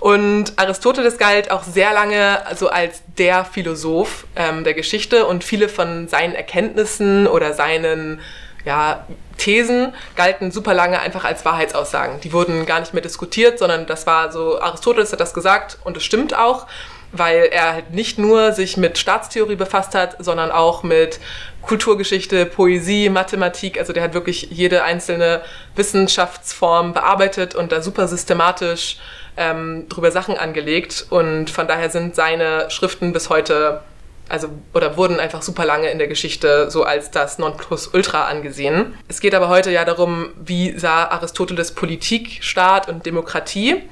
Und 0.00 0.52
Aristoteles 0.56 1.18
galt 1.18 1.50
auch 1.50 1.62
sehr 1.62 1.92
lange 1.92 2.42
so 2.54 2.68
als 2.68 3.02
der 3.18 3.44
Philosoph 3.44 4.26
ähm, 4.36 4.64
der 4.64 4.74
Geschichte 4.74 5.26
und 5.26 5.44
viele 5.44 5.68
von 5.68 6.08
seinen 6.08 6.34
Erkenntnissen 6.34 7.26
oder 7.26 7.54
seinen 7.54 8.20
ja, 8.64 9.06
Thesen 9.38 9.94
galten 10.16 10.50
super 10.50 10.74
lange 10.74 11.00
einfach 11.00 11.24
als 11.24 11.44
Wahrheitsaussagen. 11.44 12.20
Die 12.20 12.32
wurden 12.32 12.66
gar 12.66 12.80
nicht 12.80 12.92
mehr 12.92 13.02
diskutiert, 13.02 13.58
sondern 13.58 13.86
das 13.86 14.06
war 14.06 14.30
so, 14.30 14.60
Aristoteles 14.60 15.12
hat 15.12 15.20
das 15.20 15.32
gesagt 15.32 15.78
und 15.84 15.96
es 15.96 16.04
stimmt 16.04 16.36
auch 16.36 16.66
weil 17.12 17.48
er 17.50 17.74
halt 17.74 17.90
nicht 17.92 18.18
nur 18.18 18.52
sich 18.52 18.76
mit 18.76 18.98
Staatstheorie 18.98 19.56
befasst 19.56 19.94
hat, 19.94 20.16
sondern 20.20 20.50
auch 20.50 20.82
mit 20.82 21.20
Kulturgeschichte, 21.62 22.46
Poesie, 22.46 23.08
Mathematik. 23.08 23.78
Also 23.78 23.92
der 23.92 24.02
hat 24.02 24.14
wirklich 24.14 24.48
jede 24.50 24.84
einzelne 24.84 25.42
Wissenschaftsform 25.74 26.92
bearbeitet 26.92 27.54
und 27.54 27.72
da 27.72 27.82
super 27.82 28.06
systematisch 28.08 28.98
ähm, 29.36 29.88
drüber 29.88 30.12
Sachen 30.12 30.36
angelegt. 30.36 31.06
Und 31.10 31.50
von 31.50 31.66
daher 31.66 31.90
sind 31.90 32.14
seine 32.14 32.70
Schriften 32.70 33.12
bis 33.12 33.28
heute, 33.28 33.82
also 34.30 34.48
oder 34.72 34.96
wurden 34.96 35.20
einfach 35.20 35.42
super 35.42 35.64
lange 35.64 35.90
in 35.90 35.98
der 35.98 36.08
Geschichte 36.08 36.70
so 36.70 36.84
als 36.84 37.10
das 37.10 37.38
Nonplusultra 37.38 38.24
angesehen. 38.24 38.94
Es 39.08 39.20
geht 39.20 39.34
aber 39.34 39.48
heute 39.48 39.70
ja 39.70 39.84
darum, 39.84 40.30
wie 40.40 40.78
sah 40.78 41.08
Aristoteles 41.08 41.72
Politik, 41.72 42.38
Staat 42.42 42.88
und 42.88 43.04
Demokratie. 43.04 43.82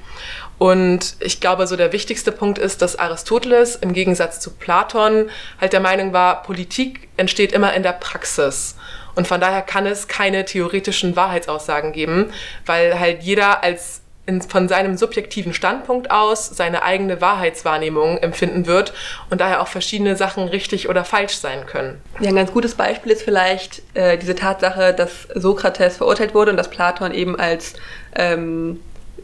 Und 0.57 1.15
ich 1.19 1.39
glaube, 1.39 1.67
so 1.67 1.75
der 1.75 1.93
wichtigste 1.93 2.31
Punkt 2.31 2.57
ist, 2.57 2.81
dass 2.81 2.97
Aristoteles 2.97 3.75
im 3.77 3.93
Gegensatz 3.93 4.39
zu 4.39 4.51
Platon 4.51 5.29
halt 5.59 5.73
der 5.73 5.79
Meinung 5.79 6.11
war, 6.11 6.43
Politik 6.43 7.07
entsteht 7.17 7.53
immer 7.53 7.73
in 7.73 7.83
der 7.83 7.93
Praxis. 7.93 8.75
Und 9.15 9.27
von 9.27 9.41
daher 9.41 9.61
kann 9.61 9.85
es 9.85 10.07
keine 10.07 10.45
theoretischen 10.45 11.15
Wahrheitsaussagen 11.15 11.93
geben, 11.93 12.31
weil 12.65 12.99
halt 12.99 13.23
jeder 13.23 13.63
als 13.63 14.01
in, 14.29 14.41
von 14.41 14.67
seinem 14.67 14.95
subjektiven 14.95 15.53
Standpunkt 15.53 16.11
aus 16.11 16.47
seine 16.47 16.83
eigene 16.83 17.19
Wahrheitswahrnehmung 17.19 18.19
empfinden 18.19 18.67
wird 18.67 18.93
und 19.29 19.41
daher 19.41 19.61
auch 19.61 19.67
verschiedene 19.67 20.15
Sachen 20.15 20.47
richtig 20.47 20.87
oder 20.87 21.03
falsch 21.03 21.37
sein 21.37 21.65
können. 21.65 22.01
Ja, 22.19 22.29
ein 22.29 22.35
ganz 22.35 22.53
gutes 22.53 22.75
Beispiel 22.75 23.11
ist 23.11 23.23
vielleicht 23.23 23.81
äh, 23.95 24.17
diese 24.17 24.35
Tatsache, 24.35 24.93
dass 24.93 25.27
Sokrates 25.33 25.97
verurteilt 25.97 26.33
wurde 26.33 26.51
und 26.51 26.57
dass 26.57 26.69
Platon 26.69 27.11
eben 27.11 27.37
als 27.37 27.73
ähm, 28.15 28.79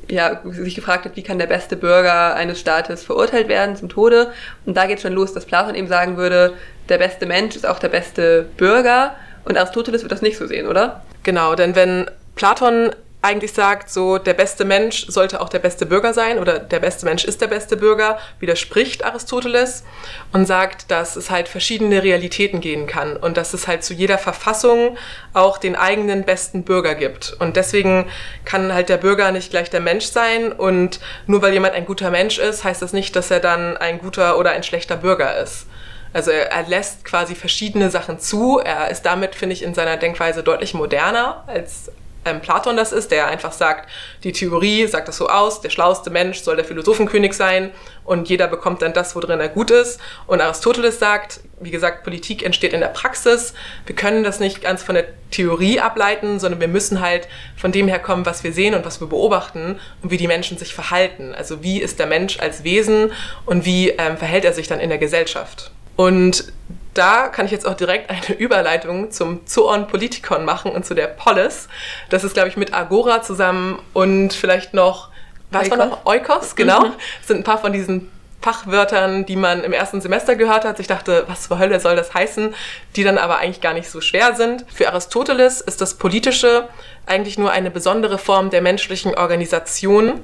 ja, 0.10 0.42
sich 0.44 0.76
gefragt 0.76 1.06
hat, 1.06 1.16
wie 1.16 1.24
kann 1.24 1.40
der 1.40 1.48
beste 1.48 1.76
Bürger 1.76 2.36
eines 2.36 2.60
Staates 2.60 3.04
verurteilt 3.04 3.48
werden 3.48 3.76
zum 3.76 3.90
Tode. 3.90 4.32
Und 4.66 4.76
da 4.76 4.86
geht 4.88 5.02
schon 5.02 5.14
los, 5.14 5.34
dass 5.34 5.46
Platon 5.46 5.76
eben 5.76 5.88
sagen 5.88 6.18
würde, 6.18 6.54
der 6.90 6.98
beste 6.98 7.26
Mensch 7.26 7.56
ist 7.56 7.66
auch 7.66 7.80
der 7.80 7.90
beste 7.90 8.48
Bürger. 8.58 9.16
Und 9.46 9.58
Aristoteles 9.58 10.02
wird 10.02 10.12
das 10.12 10.22
nicht 10.22 10.38
so 10.38 10.48
sehen, 10.48 10.68
oder? 10.68 11.04
Genau, 11.24 11.56
denn 11.56 11.76
wenn 11.76 12.10
Platon 12.36 12.92
eigentlich 13.26 13.54
sagt, 13.54 13.90
so 13.90 14.18
der 14.18 14.34
beste 14.34 14.64
Mensch 14.66 15.08
sollte 15.08 15.42
auch 15.42 15.50
der 15.50 15.60
beste 15.60 15.86
Bürger 15.86 16.14
sein 16.14 16.38
oder 16.38 16.60
der 16.60 16.80
beste 16.80 17.06
Mensch 17.06 17.26
ist 17.26 17.42
der 17.42 17.48
beste 17.48 17.76
Bürger, 17.76 18.20
widerspricht 18.40 19.04
Aristoteles 19.04 19.84
und 20.32 20.46
sagt, 20.46 20.92
dass 20.92 21.16
es 21.16 21.32
halt 21.32 21.48
verschiedene 21.48 22.04
Realitäten 22.04 22.62
gehen 22.62 22.86
kann 22.86 23.18
und 23.18 23.36
dass 23.36 23.54
es 23.54 23.68
halt 23.68 23.84
zu 23.84 23.94
jeder 23.94 24.18
Verfassung 24.18 24.98
auch 25.34 25.58
den 25.58 25.76
eigenen 25.76 26.24
besten 26.24 26.64
Bürger 26.64 26.96
gibt. 26.96 27.36
Und 27.40 27.58
deswegen 27.58 28.06
kann 28.46 28.74
halt 28.74 28.90
der 28.90 28.98
Bürger 28.98 29.32
nicht 29.32 29.50
gleich 29.50 29.70
der 29.70 29.82
Mensch 29.82 30.06
sein 30.06 30.52
und 30.52 31.00
nur 31.26 31.42
weil 31.42 31.54
jemand 31.54 31.74
ein 31.74 31.86
guter 31.86 32.12
Mensch 32.12 32.38
ist, 32.38 32.64
heißt 32.64 32.82
das 32.82 32.94
nicht, 32.94 33.16
dass 33.16 33.32
er 33.32 33.40
dann 33.40 33.76
ein 33.76 33.98
guter 33.98 34.38
oder 34.38 34.52
ein 34.52 34.64
schlechter 34.64 34.98
Bürger 34.98 35.38
ist. 35.38 35.66
Also 36.14 36.32
er, 36.32 36.64
lässt 36.64 37.04
quasi 37.04 37.36
verschiedene 37.36 37.90
Sachen 37.90 38.20
zu. 38.20 38.60
Er 38.60 38.90
ist 38.90 39.02
damit, 39.02 39.36
finde 39.36 39.52
ich, 39.52 39.64
in 39.64 39.74
seiner 39.74 39.98
Denkweise 39.98 40.44
deutlich 40.44 40.74
moderner 40.74 41.44
als 41.46 41.92
ähm, 42.26 42.42
Platon 42.42 42.76
das 42.76 42.92
ist, 42.92 43.12
der 43.12 43.28
einfach 43.28 43.52
sagt, 43.52 43.90
die 44.24 44.32
Theorie 44.32 44.88
sagt 44.88 45.08
das 45.08 45.18
so 45.18 45.30
aus, 45.30 45.62
der 45.62 45.70
schlauste 45.70 46.10
Mensch 46.10 46.40
soll 46.40 46.56
der 46.56 46.66
Philosophenkönig 46.66 47.34
sein 47.34 47.72
und 48.04 48.30
jeder 48.30 48.48
bekommt 48.48 48.82
dann 48.82 48.94
das, 48.94 49.16
worin 49.16 49.40
er 49.40 49.50
gut 49.50 49.72
ist. 49.72 50.00
Und 50.28 50.42
Aristoteles 50.42 51.00
sagt, 51.00 51.40
wie 51.60 51.72
gesagt, 51.72 52.04
Politik 52.04 52.44
entsteht 52.44 52.74
in 52.74 52.82
der 52.82 52.88
Praxis. 52.88 53.54
Wir 53.86 53.96
können 53.96 54.24
das 54.24 54.40
nicht 54.40 54.62
ganz 54.62 54.84
von 54.84 54.96
der 54.96 55.06
Theorie 55.32 55.80
ableiten, 55.80 56.40
sondern 56.40 56.60
wir 56.60 56.68
müssen 56.68 57.02
halt 57.02 57.28
von 57.56 57.72
dem 57.72 57.88
herkommen, 57.88 58.26
was 58.26 58.44
wir 58.44 58.54
sehen 58.54 58.74
und 58.76 58.86
was 58.86 59.00
wir 59.00 59.08
beobachten 59.08 59.80
und 60.02 60.12
wie 60.12 60.18
die 60.18 60.28
Menschen 60.28 60.58
sich 60.58 60.74
verhalten. 60.74 61.34
Also 61.36 61.64
wie 61.64 61.80
ist 61.80 62.00
der 62.00 62.08
Mensch 62.08 62.40
als 62.40 62.64
Wesen 62.64 63.12
und 63.46 63.66
wie 63.66 63.90
ähm, 63.90 64.18
verhält 64.18 64.46
er 64.46 64.54
sich 64.54 64.68
dann 64.68 64.80
in 64.80 64.90
der 64.90 65.00
Gesellschaft. 65.00 65.72
Und 65.96 66.52
da 66.96 67.28
kann 67.28 67.46
ich 67.46 67.52
jetzt 67.52 67.68
auch 67.68 67.76
direkt 67.76 68.10
eine 68.10 68.36
Überleitung 68.38 69.12
zum 69.12 69.46
Zoon 69.46 69.88
Politikon 69.88 70.46
machen 70.46 70.72
und 70.72 70.86
zu 70.86 70.96
der 70.96 71.08
Polis. 71.08 71.68
Das 72.10 72.24
ist, 72.24 72.34
glaube 72.34 72.50
ich, 72.50 72.58
mit 72.58 72.74
Agora 72.74 73.22
zusammen 73.22 73.80
und 73.94 74.34
vielleicht 74.34 74.74
noch, 74.74 75.10
was 75.52 75.70
war 75.70 75.78
noch? 75.78 76.06
Eukos, 76.06 76.56
genau. 76.56 76.86
Mhm. 76.86 76.94
Das 77.20 77.28
sind 77.28 77.38
ein 77.38 77.44
paar 77.44 77.60
von 77.60 77.72
diesen 77.72 78.12
Fachwörtern, 78.42 79.26
die 79.26 79.38
man 79.38 79.64
im 79.64 79.74
ersten 79.74 80.02
Semester 80.02 80.36
gehört 80.36 80.66
hat. 80.66 80.80
Ich 80.80 80.86
dachte, 80.86 81.24
was 81.28 81.48
zur 81.48 81.58
Hölle 81.58 81.80
soll 81.80 81.96
das 81.96 82.14
heißen? 82.14 82.54
Die 82.96 83.04
dann 83.04 83.18
aber 83.18 83.40
eigentlich 83.40 83.62
gar 83.62 83.74
nicht 83.74 83.90
so 83.90 84.02
schwer 84.02 84.36
sind. 84.36 84.66
Für 84.72 84.90
Aristoteles 84.90 85.62
ist 85.62 85.82
das 85.82 85.96
Politische 85.96 86.68
eigentlich 87.08 87.40
nur 87.40 87.52
eine 87.52 87.72
besondere 87.72 88.20
Form 88.20 88.52
der 88.52 88.62
menschlichen 88.62 89.16
Organisation 89.16 90.22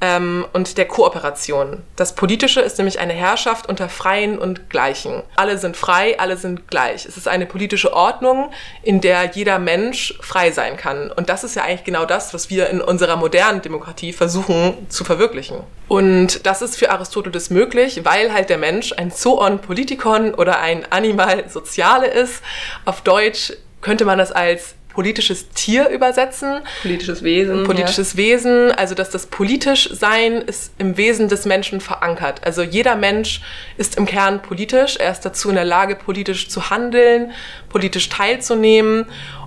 ähm, 0.00 0.46
und 0.52 0.76
der 0.78 0.86
Kooperation. 0.86 1.82
Das 1.96 2.14
Politische 2.14 2.60
ist 2.60 2.78
nämlich 2.78 2.98
eine 2.98 3.12
Herrschaft 3.12 3.68
unter 3.68 3.88
Freien 3.88 4.38
und 4.38 4.70
Gleichen. 4.70 5.22
Alle 5.36 5.58
sind 5.58 5.76
frei, 5.76 6.18
alle 6.18 6.36
sind 6.36 6.68
gleich. 6.68 7.06
Es 7.06 7.16
ist 7.16 7.28
eine 7.28 7.46
politische 7.46 7.92
Ordnung, 7.92 8.50
in 8.82 9.00
der 9.00 9.30
jeder 9.32 9.58
Mensch 9.58 10.14
frei 10.20 10.50
sein 10.50 10.76
kann. 10.76 11.10
Und 11.10 11.28
das 11.28 11.44
ist 11.44 11.56
ja 11.56 11.62
eigentlich 11.62 11.84
genau 11.84 12.04
das, 12.04 12.34
was 12.34 12.50
wir 12.50 12.68
in 12.70 12.80
unserer 12.80 13.16
modernen 13.16 13.62
Demokratie 13.62 14.12
versuchen 14.12 14.86
zu 14.88 15.04
verwirklichen. 15.04 15.60
Und 15.88 16.46
das 16.46 16.62
ist 16.62 16.76
für 16.76 16.90
Aristoteles 16.90 17.50
möglich, 17.50 18.00
weil 18.04 18.32
halt 18.32 18.50
der 18.50 18.58
Mensch 18.58 18.92
ein 18.92 19.10
Zoon 19.10 19.60
Politikon 19.60 20.34
oder 20.34 20.60
ein 20.60 20.90
Animal 20.90 21.48
Soziale 21.48 22.06
ist. 22.06 22.42
Auf 22.84 23.02
Deutsch 23.02 23.52
könnte 23.80 24.04
man 24.04 24.18
das 24.18 24.32
als 24.32 24.74
politisches 24.94 25.48
Tier 25.50 25.88
übersetzen. 25.88 26.60
Politisches 26.82 27.22
Wesen. 27.22 27.64
Politisches 27.64 28.12
ja. 28.12 28.18
Wesen, 28.18 28.72
also 28.72 28.94
dass 28.94 29.10
das 29.10 29.26
politisch 29.26 29.90
Sein 29.92 30.34
ist 30.34 30.72
im 30.78 30.96
Wesen 30.96 31.28
des 31.28 31.44
Menschen 31.44 31.80
verankert. 31.80 32.40
Also 32.44 32.62
jeder 32.62 32.96
Mensch 32.96 33.42
ist 33.76 33.96
im 33.96 34.06
Kern 34.06 34.40
politisch, 34.40 34.96
er 34.96 35.12
ist 35.12 35.22
dazu 35.22 35.48
in 35.48 35.56
der 35.56 35.64
Lage, 35.64 35.96
politisch 35.96 36.48
zu 36.48 36.70
handeln, 36.70 37.32
politisch 37.68 38.08
teilzunehmen 38.08 39.06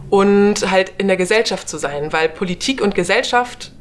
und 0.10 0.70
halt 0.70 0.94
in 0.98 1.08
der 1.08 1.18
Gesellschaft 1.18 1.68
zu 1.68 1.78
sein, 1.78 2.14
weil 2.14 2.30
Politik 2.30 2.82
und 2.82 2.96
Gesellschaft 2.96 3.72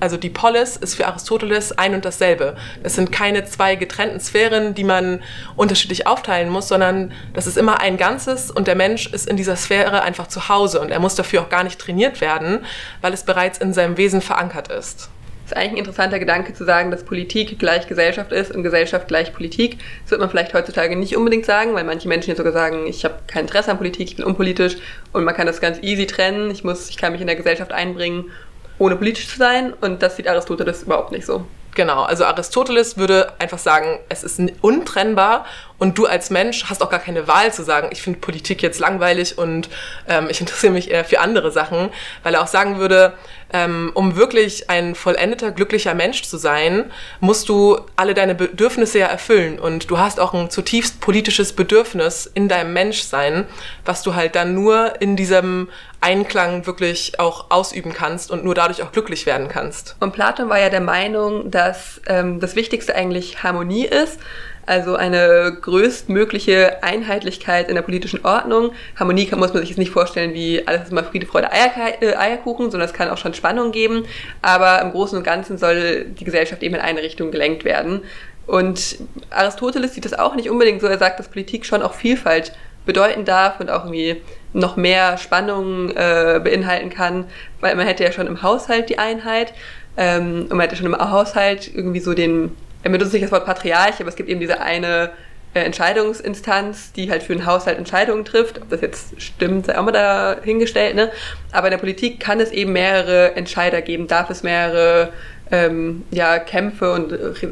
also 0.00 0.16
die 0.16 0.30
Polis 0.30 0.76
ist 0.76 0.94
für 0.94 1.06
Aristoteles 1.06 1.76
ein 1.76 1.94
und 1.94 2.04
dasselbe. 2.04 2.56
Das 2.82 2.94
sind 2.94 3.12
keine 3.12 3.44
zwei 3.44 3.76
getrennten 3.76 4.20
Sphären, 4.20 4.74
die 4.74 4.84
man 4.84 5.22
unterschiedlich 5.56 6.06
aufteilen 6.06 6.50
muss, 6.50 6.68
sondern 6.68 7.12
das 7.32 7.46
ist 7.46 7.56
immer 7.56 7.80
ein 7.80 7.96
Ganzes 7.96 8.50
und 8.50 8.66
der 8.66 8.74
Mensch 8.74 9.06
ist 9.12 9.28
in 9.28 9.36
dieser 9.36 9.56
Sphäre 9.56 10.02
einfach 10.02 10.26
zu 10.26 10.48
Hause 10.48 10.80
und 10.80 10.90
er 10.90 11.00
muss 11.00 11.14
dafür 11.14 11.42
auch 11.42 11.48
gar 11.48 11.64
nicht 11.64 11.78
trainiert 11.78 12.20
werden, 12.20 12.64
weil 13.00 13.12
es 13.12 13.24
bereits 13.24 13.58
in 13.58 13.72
seinem 13.72 13.96
Wesen 13.96 14.20
verankert 14.20 14.68
ist. 14.68 15.08
Das 15.46 15.52
ist 15.52 15.58
eigentlich 15.58 15.74
ein 15.74 15.78
interessanter 15.78 16.18
Gedanke 16.18 16.54
zu 16.54 16.64
sagen, 16.64 16.90
dass 16.90 17.04
Politik 17.04 17.56
gleich 17.60 17.86
Gesellschaft 17.86 18.32
ist 18.32 18.50
und 18.50 18.64
Gesellschaft 18.64 19.06
gleich 19.06 19.32
Politik. 19.32 19.78
Das 20.02 20.10
wird 20.10 20.20
man 20.20 20.28
vielleicht 20.28 20.52
heutzutage 20.54 20.96
nicht 20.96 21.16
unbedingt 21.16 21.46
sagen, 21.46 21.72
weil 21.74 21.84
manche 21.84 22.08
Menschen 22.08 22.30
jetzt 22.30 22.38
sogar 22.38 22.52
sagen, 22.52 22.88
ich 22.88 23.04
habe 23.04 23.14
kein 23.28 23.42
Interesse 23.42 23.70
an 23.70 23.76
Politik, 23.76 24.08
ich 24.08 24.16
bin 24.16 24.24
unpolitisch 24.24 24.76
und 25.12 25.22
man 25.22 25.36
kann 25.36 25.46
das 25.46 25.60
ganz 25.60 25.78
easy 25.82 26.08
trennen. 26.08 26.50
Ich 26.50 26.64
muss, 26.64 26.90
ich 26.90 26.96
kann 26.96 27.12
mich 27.12 27.20
in 27.20 27.28
der 27.28 27.36
Gesellschaft 27.36 27.70
einbringen 27.70 28.32
ohne 28.78 28.96
politisch 28.96 29.28
zu 29.28 29.38
sein. 29.38 29.72
Und 29.72 30.02
das 30.02 30.16
sieht 30.16 30.28
Aristoteles 30.28 30.82
überhaupt 30.82 31.12
nicht 31.12 31.26
so. 31.26 31.46
Genau, 31.76 32.04
also 32.04 32.24
Aristoteles 32.24 32.96
würde 32.96 33.34
einfach 33.38 33.58
sagen, 33.58 33.98
es 34.08 34.24
ist 34.24 34.40
untrennbar 34.62 35.44
und 35.76 35.98
du 35.98 36.06
als 36.06 36.30
Mensch 36.30 36.64
hast 36.70 36.82
auch 36.82 36.88
gar 36.88 37.00
keine 37.00 37.28
Wahl 37.28 37.52
zu 37.52 37.62
sagen, 37.64 37.90
ich 37.92 38.00
finde 38.00 38.18
Politik 38.18 38.62
jetzt 38.62 38.80
langweilig 38.80 39.36
und 39.36 39.68
ähm, 40.08 40.28
ich 40.30 40.40
interessiere 40.40 40.72
mich 40.72 40.90
eher 40.90 41.04
für 41.04 41.20
andere 41.20 41.52
Sachen, 41.52 41.90
weil 42.22 42.32
er 42.32 42.42
auch 42.42 42.46
sagen 42.46 42.78
würde, 42.78 43.12
ähm, 43.52 43.90
um 43.94 44.16
wirklich 44.16 44.68
ein 44.70 44.94
vollendeter, 44.94 45.52
glücklicher 45.52 45.94
Mensch 45.94 46.22
zu 46.22 46.36
sein, 46.36 46.90
musst 47.20 47.48
du 47.48 47.78
alle 47.96 48.14
deine 48.14 48.34
Bedürfnisse 48.34 48.98
ja 48.98 49.06
erfüllen 49.06 49.58
und 49.58 49.90
du 49.90 49.98
hast 49.98 50.18
auch 50.18 50.34
ein 50.34 50.50
zutiefst 50.50 51.00
politisches 51.00 51.52
Bedürfnis 51.52 52.30
in 52.32 52.48
deinem 52.48 52.72
Menschsein, 52.72 53.46
was 53.84 54.02
du 54.02 54.14
halt 54.14 54.34
dann 54.34 54.54
nur 54.54 55.00
in 55.00 55.16
diesem 55.16 55.68
Einklang 56.00 56.66
wirklich 56.66 57.18
auch 57.18 57.50
ausüben 57.50 57.92
kannst 57.92 58.30
und 58.30 58.44
nur 58.44 58.54
dadurch 58.54 58.82
auch 58.82 58.92
glücklich 58.92 59.26
werden 59.26 59.48
kannst. 59.48 59.96
Und 60.00 60.12
Platon 60.12 60.48
war 60.48 60.60
ja 60.60 60.68
der 60.68 60.80
Meinung, 60.80 61.50
dass 61.50 62.00
ähm, 62.06 62.40
das 62.40 62.56
Wichtigste 62.56 62.94
eigentlich 62.94 63.42
Harmonie 63.42 63.86
ist. 63.86 64.18
Also 64.66 64.96
eine 64.96 65.56
größtmögliche 65.60 66.82
Einheitlichkeit 66.82 67.68
in 67.68 67.76
der 67.76 67.82
politischen 67.82 68.24
Ordnung. 68.24 68.72
Harmonie 68.96 69.26
kann, 69.26 69.38
muss 69.38 69.52
man 69.52 69.60
sich 69.60 69.70
jetzt 69.70 69.78
nicht 69.78 69.92
vorstellen 69.92 70.34
wie 70.34 70.66
alles 70.66 70.82
ist 70.82 70.92
immer 70.92 71.04
Friede, 71.04 71.26
Freude, 71.26 71.48
äh, 71.52 72.16
Eierkuchen, 72.16 72.70
sondern 72.72 72.88
es 72.88 72.94
kann 72.94 73.08
auch 73.08 73.16
schon 73.16 73.32
Spannung 73.32 73.70
geben. 73.70 74.04
Aber 74.42 74.82
im 74.82 74.90
Großen 74.90 75.16
und 75.16 75.24
Ganzen 75.24 75.56
soll 75.56 76.06
die 76.06 76.24
Gesellschaft 76.24 76.64
eben 76.64 76.74
in 76.74 76.80
eine 76.80 77.00
Richtung 77.00 77.30
gelenkt 77.30 77.64
werden. 77.64 78.02
Und 78.46 78.98
Aristoteles 79.30 79.94
sieht 79.94 80.04
das 80.04 80.14
auch 80.14 80.34
nicht 80.34 80.50
unbedingt 80.50 80.80
so. 80.80 80.86
Er 80.88 80.98
sagt, 80.98 81.18
dass 81.20 81.28
Politik 81.28 81.64
schon 81.64 81.82
auch 81.82 81.94
Vielfalt 81.94 82.52
bedeuten 82.86 83.24
darf 83.24 83.60
und 83.60 83.70
auch 83.70 83.84
irgendwie 83.84 84.22
noch 84.52 84.76
mehr 84.76 85.18
Spannung 85.18 85.90
äh, 85.90 86.40
beinhalten 86.42 86.88
kann, 86.88 87.26
weil 87.60 87.74
man 87.76 87.86
hätte 87.86 88.04
ja 88.04 88.12
schon 88.12 88.26
im 88.26 88.42
Haushalt 88.42 88.88
die 88.88 88.98
Einheit 88.98 89.52
ähm, 89.96 90.42
und 90.42 90.50
man 90.50 90.60
hätte 90.60 90.76
schon 90.76 90.86
im 90.86 90.96
Haushalt 90.96 91.72
irgendwie 91.74 92.00
so 92.00 92.14
den, 92.14 92.56
er 92.86 92.92
benutzt 92.92 93.12
nicht 93.12 93.24
das 93.24 93.32
Wort 93.32 93.44
Patriarch, 93.44 93.98
aber 93.98 94.08
es 94.08 94.14
gibt 94.14 94.28
eben 94.28 94.38
diese 94.38 94.60
eine 94.60 95.10
äh, 95.54 95.60
Entscheidungsinstanz, 95.60 96.92
die 96.92 97.10
halt 97.10 97.24
für 97.24 97.34
den 97.34 97.44
Haushalt 97.44 97.78
Entscheidungen 97.78 98.24
trifft. 98.24 98.62
Ob 98.62 98.70
das 98.70 98.80
jetzt 98.80 99.20
stimmt, 99.20 99.66
sei 99.66 99.76
auch 99.76 99.84
mal 99.84 99.90
dahingestellt, 99.90 100.94
ne? 100.94 101.10
Aber 101.50 101.66
in 101.66 101.72
der 101.72 101.78
Politik 101.78 102.20
kann 102.20 102.38
es 102.38 102.52
eben 102.52 102.72
mehrere 102.72 103.34
Entscheider 103.34 103.82
geben, 103.82 104.06
darf 104.06 104.30
es 104.30 104.44
mehrere 104.44 105.08
ähm, 105.50 106.04
ja, 106.12 106.38
Kämpfe 106.38 106.92
und 106.92 107.10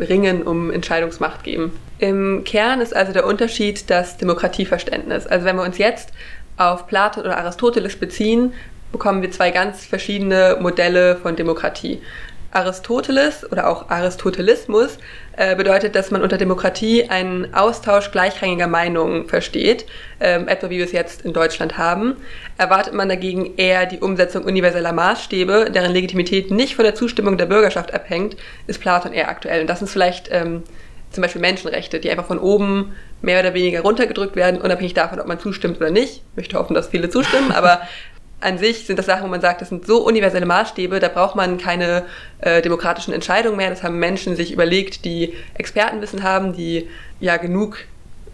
Ringen 0.09 0.44
um 0.44 0.70
Entscheidungsmacht 0.70 1.42
geben. 1.42 1.73
Im 1.99 2.44
Kern 2.44 2.81
ist 2.81 2.94
also 2.94 3.12
der 3.12 3.27
Unterschied 3.27 3.90
das 3.90 4.16
Demokratieverständnis. 4.18 5.27
Also 5.27 5.44
wenn 5.47 5.57
wir 5.57 5.64
uns 5.64 5.79
jetzt 5.79 6.11
auf 6.59 6.87
Platon 6.87 7.25
oder 7.25 7.38
Aristoteles 7.38 7.97
beziehen, 7.97 8.53
bekommen 8.92 9.20
wir 9.20 9.33
zwei 9.33 9.51
ganz 9.51 9.85
verschiedene 9.85 10.59
Modelle 10.61 11.16
von 11.16 11.35
Demokratie. 11.35 12.01
Aristoteles 12.55 13.51
oder 13.51 13.69
auch 13.69 13.90
Aristotelismus 13.90 14.99
äh, 15.37 15.57
bedeutet, 15.57 15.95
dass 15.95 16.11
man 16.11 16.23
unter 16.23 16.38
Demokratie 16.38 17.09
einen 17.11 17.53
Austausch 17.53 18.11
gleichrangiger 18.11 18.69
Meinungen 18.69 19.29
versteht, 19.29 19.87
ähm, 20.21 20.49
etwa 20.49 20.71
wie 20.71 20.79
wir 20.79 20.85
es 20.85 20.93
jetzt 20.93 21.23
in 21.23 21.33
Deutschland 21.33 21.77
haben. 21.77 22.17
Erwartet 22.57 22.95
man 22.95 23.09
dagegen 23.09 23.57
eher 23.57 23.87
die 23.87 23.99
Umsetzung 23.99 24.45
universeller 24.45 24.93
Maßstäbe, 24.93 25.71
deren 25.75 25.93
Legitimität 25.93 26.51
nicht 26.51 26.77
von 26.77 26.85
der 26.85 26.95
Zustimmung 26.95 27.37
der 27.37 27.47
Bürgerschaft 27.47 27.93
abhängt, 27.93 28.37
ist 28.67 28.81
Platon 28.81 29.12
eher 29.12 29.29
aktuell. 29.29 29.62
Und 29.62 29.67
das 29.69 29.81
sind 29.81 29.88
vielleicht 29.88 30.29
ähm, 30.31 30.62
zum 31.11 31.23
Beispiel 31.23 31.40
Menschenrechte, 31.40 32.01
die 32.01 32.11
einfach 32.11 32.27
von 32.27 32.38
oben 32.38 32.95
mehr 33.23 33.40
oder 33.40 33.55
weniger 33.55 33.81
runtergedrückt 33.81 34.37
werden, 34.37 34.61
unabhängig 34.61 34.95
davon, 34.95 35.19
ob 35.21 35.27
man 35.27 35.40
zustimmt 35.40 35.79
oder 35.79 35.90
nicht. 35.90 36.17
Ich 36.17 36.37
möchte 36.37 36.59
hoffen, 36.59 36.75
dass 36.75 36.88
viele 36.88 37.09
zustimmen, 37.09 37.53
aber 37.53 37.81
an 38.45 38.59
sich 38.59 38.87
sind 38.87 38.99
das 38.99 39.07
Sachen, 39.07 39.25
wo 39.25 39.29
man 39.29 39.41
sagt, 39.41 39.61
das 39.61 39.71
sind 39.71 39.87
so 39.87 40.05
universelle 40.05 40.47
Maßstäbe, 40.47 41.01
da 41.01 41.09
braucht 41.09 41.35
man 41.35 41.59
keine 41.59 42.05
äh, 42.41 42.61
demokratischen 42.63 43.15
Entscheidungen 43.15 43.57
mehr. 43.57 43.71
Das 43.71 43.83
haben 43.83 43.99
Menschen 43.99 44.37
sich 44.37 44.53
überlegt, 44.53 45.05
die 45.05 45.35
Expertenwissen 45.55 46.23
haben, 46.23 46.53
die 46.53 46.89
ja 47.21 47.37
genug 47.39 47.79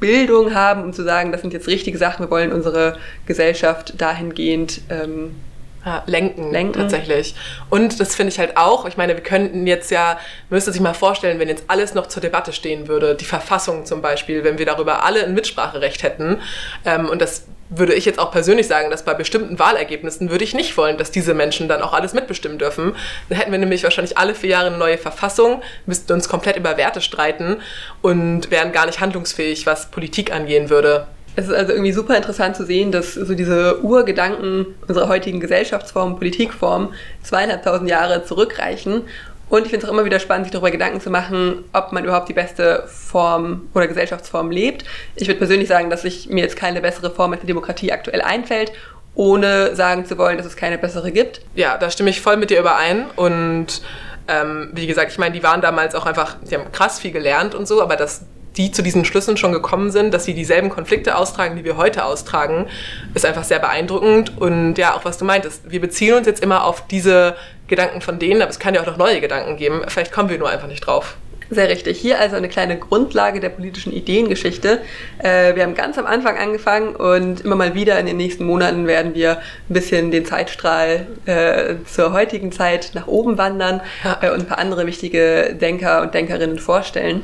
Bildung 0.01 0.55
haben, 0.55 0.83
um 0.83 0.93
zu 0.93 1.05
sagen, 1.05 1.31
das 1.31 1.43
sind 1.43 1.53
jetzt 1.53 1.69
richtige 1.69 1.99
Sachen, 1.99 2.27
wir 2.27 2.31
wollen 2.31 2.53
unsere 2.53 2.97
Gesellschaft 3.27 4.01
dahingehend 4.01 4.81
ähm, 4.89 5.37
ja, 5.85 6.03
lenken, 6.07 6.51
lenken, 6.51 6.79
tatsächlich. 6.79 7.35
Und 7.71 8.01
das 8.01 8.15
finde 8.15 8.33
ich 8.33 8.39
halt 8.39 8.57
auch, 8.57 8.85
ich 8.87 8.97
meine, 8.97 9.15
wir 9.15 9.23
könnten 9.23 9.67
jetzt 9.67 9.91
ja, 9.91 10.19
müsste 10.51 10.73
sich 10.73 10.81
mal 10.81 10.95
vorstellen, 10.95 11.39
wenn 11.39 11.49
jetzt 11.49 11.65
alles 11.69 11.95
noch 11.95 12.07
zur 12.07 12.21
Debatte 12.21 12.53
stehen 12.53 12.87
würde, 12.87 13.15
die 13.15 13.25
Verfassung 13.25 13.87
zum 13.87 14.03
Beispiel, 14.03 14.45
wenn 14.45 14.59
wir 14.59 14.67
darüber 14.67 15.05
alle 15.05 15.25
ein 15.25 15.35
Mitspracherecht 15.35 16.03
hätten, 16.03 16.39
ähm, 16.85 17.09
und 17.09 17.23
das 17.23 17.45
würde 17.71 17.95
ich 17.95 18.05
jetzt 18.05 18.19
auch 18.19 18.33
persönlich 18.33 18.67
sagen, 18.67 18.91
dass 18.91 19.05
bei 19.05 19.15
bestimmten 19.15 19.59
Wahlergebnissen 19.59 20.31
würde 20.31 20.45
ich 20.45 20.55
nicht 20.55 20.77
wollen, 20.77 20.99
dass 20.99 21.13
diese 21.13 21.35
Menschen 21.35 21.69
dann 21.69 21.83
auch 21.83 21.93
alles 21.93 22.13
mitbestimmen 22.13 22.59
dürfen. 22.59 22.97
Dann 23.29 23.39
hätten 23.39 23.53
wir 23.53 23.59
nämlich 23.59 23.85
wahrscheinlich 23.85 24.19
alle 24.19 24.35
vier 24.35 24.51
Jahre 24.51 24.67
eine 24.67 24.77
neue 24.77 24.99
Verfassung, 24.99 25.63
müssten 25.87 26.13
uns 26.13 26.29
komplett 26.29 26.57
über 26.57 26.77
Werte 26.77 27.01
streiten 27.01 27.59
und 28.03 28.51
wären 28.51 28.73
gar 28.73 28.87
nicht 28.87 29.01
handlungsfähig, 29.01 29.67
was 29.67 29.91
Politik 29.91 30.33
angehen 30.33 30.69
würde. 30.69 31.07
Es 31.41 31.49
ist 31.49 31.55
also 31.55 31.73
irgendwie 31.73 31.93
super 31.93 32.17
interessant 32.17 32.55
zu 32.55 32.67
sehen, 32.67 32.93
dass 32.93 33.15
so 33.15 33.35
diese 33.35 33.83
Urgedanken 33.83 34.67
unserer 34.87 35.09
heutigen 35.09 35.41
Gesellschaftsform, 35.41 36.17
Politikform 36.17 36.93
zweieinhalbtausend 37.23 37.89
Jahre 37.89 38.25
zurückreichen 38.25 39.05
und 39.49 39.65
ich 39.65 39.71
finde 39.71 39.85
es 39.85 39.89
auch 39.89 39.95
immer 39.95 40.05
wieder 40.05 40.21
spannend, 40.21 40.47
sich 40.47 40.53
darüber 40.53 40.71
Gedanken 40.71 41.01
zu 41.01 41.11
machen, 41.11 41.65
ob 41.73 41.93
man 41.93 42.05
überhaupt 42.05 42.29
die 42.29 42.35
beste 42.35 42.85
Form 42.87 43.69
oder 43.75 43.89
Gesellschaftsform 43.89 44.51
lebt. 44.51 44.85
Ich 45.17 45.27
würde 45.27 45.39
persönlich 45.39 45.67
sagen, 45.67 45.91
dass 45.91 46.03
sich 46.03 46.29
mir 46.29 46.43
jetzt 46.43 46.57
keine 46.57 46.81
bessere 46.81 47.11
Form 47.11 47.33
als 47.33 47.41
die 47.41 47.49
Demokratie 47.49 47.91
aktuell 47.91 48.21
einfällt, 48.21 48.71
ohne 49.15 49.75
sagen 49.75 50.05
zu 50.05 50.19
wollen, 50.19 50.37
dass 50.37 50.47
es 50.47 50.57
keine 50.57 50.79
bessere 50.79 51.11
gibt. 51.11 51.41
Ja, 51.57 51.79
da 51.79 51.91
stimme 51.91 52.11
ich 52.11 52.21
voll 52.21 52.37
mit 52.37 52.51
dir 52.51 52.61
überein 52.61 53.07
und 53.17 53.83
ähm, 54.29 54.71
wie 54.73 54.87
gesagt, 54.87 55.11
ich 55.11 55.19
meine, 55.19 55.35
die 55.35 55.43
waren 55.43 55.63
damals 55.63 55.97
auch 55.97 56.07
einfach, 56.07 56.37
die 56.49 56.55
haben 56.55 56.71
krass 56.71 57.01
viel 57.01 57.11
gelernt 57.11 57.57
und 57.57 57.67
so, 57.67 57.83
aber 57.83 57.97
das 57.97 58.27
die 58.57 58.73
zu 58.73 58.83
diesen 58.83 59.05
Schlüssen 59.05 59.37
schon 59.37 59.53
gekommen 59.53 59.91
sind, 59.91 60.13
dass 60.13 60.25
sie 60.25 60.35
dieselben 60.35 60.71
Konflikte 60.71 61.17
austragen, 61.17 61.57
die 61.57 61.65
wir 61.65 61.77
heute 61.77 62.05
austragen, 62.05 62.67
ist 63.15 63.25
einfach 63.25 63.45
sehr 63.45 63.59
beeindruckend. 63.59 64.39
Und 64.39 64.77
ja, 64.77 64.95
auch 64.95 65.05
was 65.05 65.19
du 65.19 65.25
meintest, 65.25 65.71
wir 65.71 65.81
beziehen 65.81 66.15
uns 66.15 66.27
jetzt 66.27 66.43
immer 66.43 66.65
auf 66.65 66.87
diese 66.87 67.37
Gedanken 67.69 68.01
von 68.01 68.19
denen, 68.19 68.43
aber 68.43 68.51
es 68.51 68.59
kann 68.59 68.75
ja 68.75 68.83
auch 68.83 68.87
noch 68.87 68.97
neue 68.97 69.21
Gedanken 69.21 69.57
geben. 69.57 69.83
Vielleicht 69.89 70.13
kommen 70.13 70.29
wir 70.29 70.39
nur 70.39 70.51
einfach 70.51 70.69
nicht 70.69 70.81
drauf. 70.81 71.17
Sehr 71.53 71.69
richtig. 71.69 71.99
Hier 71.99 72.21
also 72.21 72.37
eine 72.37 72.49
kleine 72.49 72.79
Grundlage 72.79 73.41
der 73.41 73.49
politischen 73.49 73.93
Ideengeschichte. 73.93 74.81
Äh, 75.19 75.57
wir 75.57 75.65
haben 75.65 75.75
ganz 75.75 75.99
am 75.99 76.07
Anfang 76.07 76.39
angefangen 76.39 76.95
und 76.95 77.41
immer 77.41 77.57
mal 77.57 77.75
wieder 77.75 77.99
in 77.99 78.07
den 78.07 78.17
nächsten 78.17 78.45
Monaten 78.45 78.87
werden 78.87 79.17
wir 79.17 79.39
ein 79.39 79.75
bisschen 79.75 80.13
den 80.13 80.25
Zeitstrahl 80.25 81.09
äh, 81.27 81.75
zur 81.93 82.13
heutigen 82.13 82.53
Zeit 82.53 82.93
nach 82.95 83.09
oben 83.09 83.37
wandern 83.37 83.81
äh, 84.23 84.31
und 84.31 84.41
ein 84.41 84.47
paar 84.47 84.59
andere 84.59 84.87
wichtige 84.87 85.57
Denker 85.61 86.03
und 86.03 86.15
Denkerinnen 86.15 86.61
vorstellen. 86.61 87.23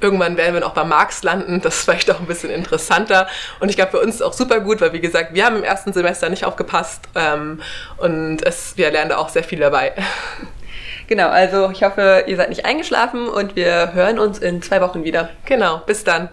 Irgendwann 0.00 0.36
werden 0.36 0.54
wir 0.54 0.60
noch 0.60 0.74
bei 0.74 0.84
Marx 0.84 1.22
landen. 1.22 1.60
Das 1.60 1.78
ist 1.78 1.84
vielleicht 1.84 2.10
auch 2.10 2.20
ein 2.20 2.26
bisschen 2.26 2.50
interessanter. 2.50 3.26
Und 3.60 3.68
ich 3.68 3.76
glaube, 3.76 3.92
für 3.92 4.00
uns 4.00 4.16
ist 4.16 4.22
auch 4.22 4.32
super 4.32 4.60
gut, 4.60 4.80
weil, 4.80 4.92
wie 4.92 5.00
gesagt, 5.00 5.34
wir 5.34 5.44
haben 5.44 5.56
im 5.56 5.64
ersten 5.64 5.92
Semester 5.92 6.28
nicht 6.28 6.44
aufgepasst. 6.44 7.02
Ähm, 7.14 7.60
und 7.98 8.44
es, 8.44 8.76
wir 8.76 8.90
lernen 8.90 9.10
da 9.10 9.18
auch 9.18 9.28
sehr 9.28 9.44
viel 9.44 9.60
dabei. 9.60 9.92
Genau, 11.08 11.28
also 11.28 11.70
ich 11.70 11.84
hoffe, 11.84 12.24
ihr 12.26 12.36
seid 12.36 12.48
nicht 12.48 12.64
eingeschlafen 12.64 13.28
und 13.28 13.54
wir 13.54 13.92
hören 13.92 14.18
uns 14.18 14.40
in 14.40 14.60
zwei 14.60 14.80
Wochen 14.80 15.04
wieder. 15.04 15.28
Genau, 15.44 15.80
bis 15.86 16.02
dann. 16.02 16.30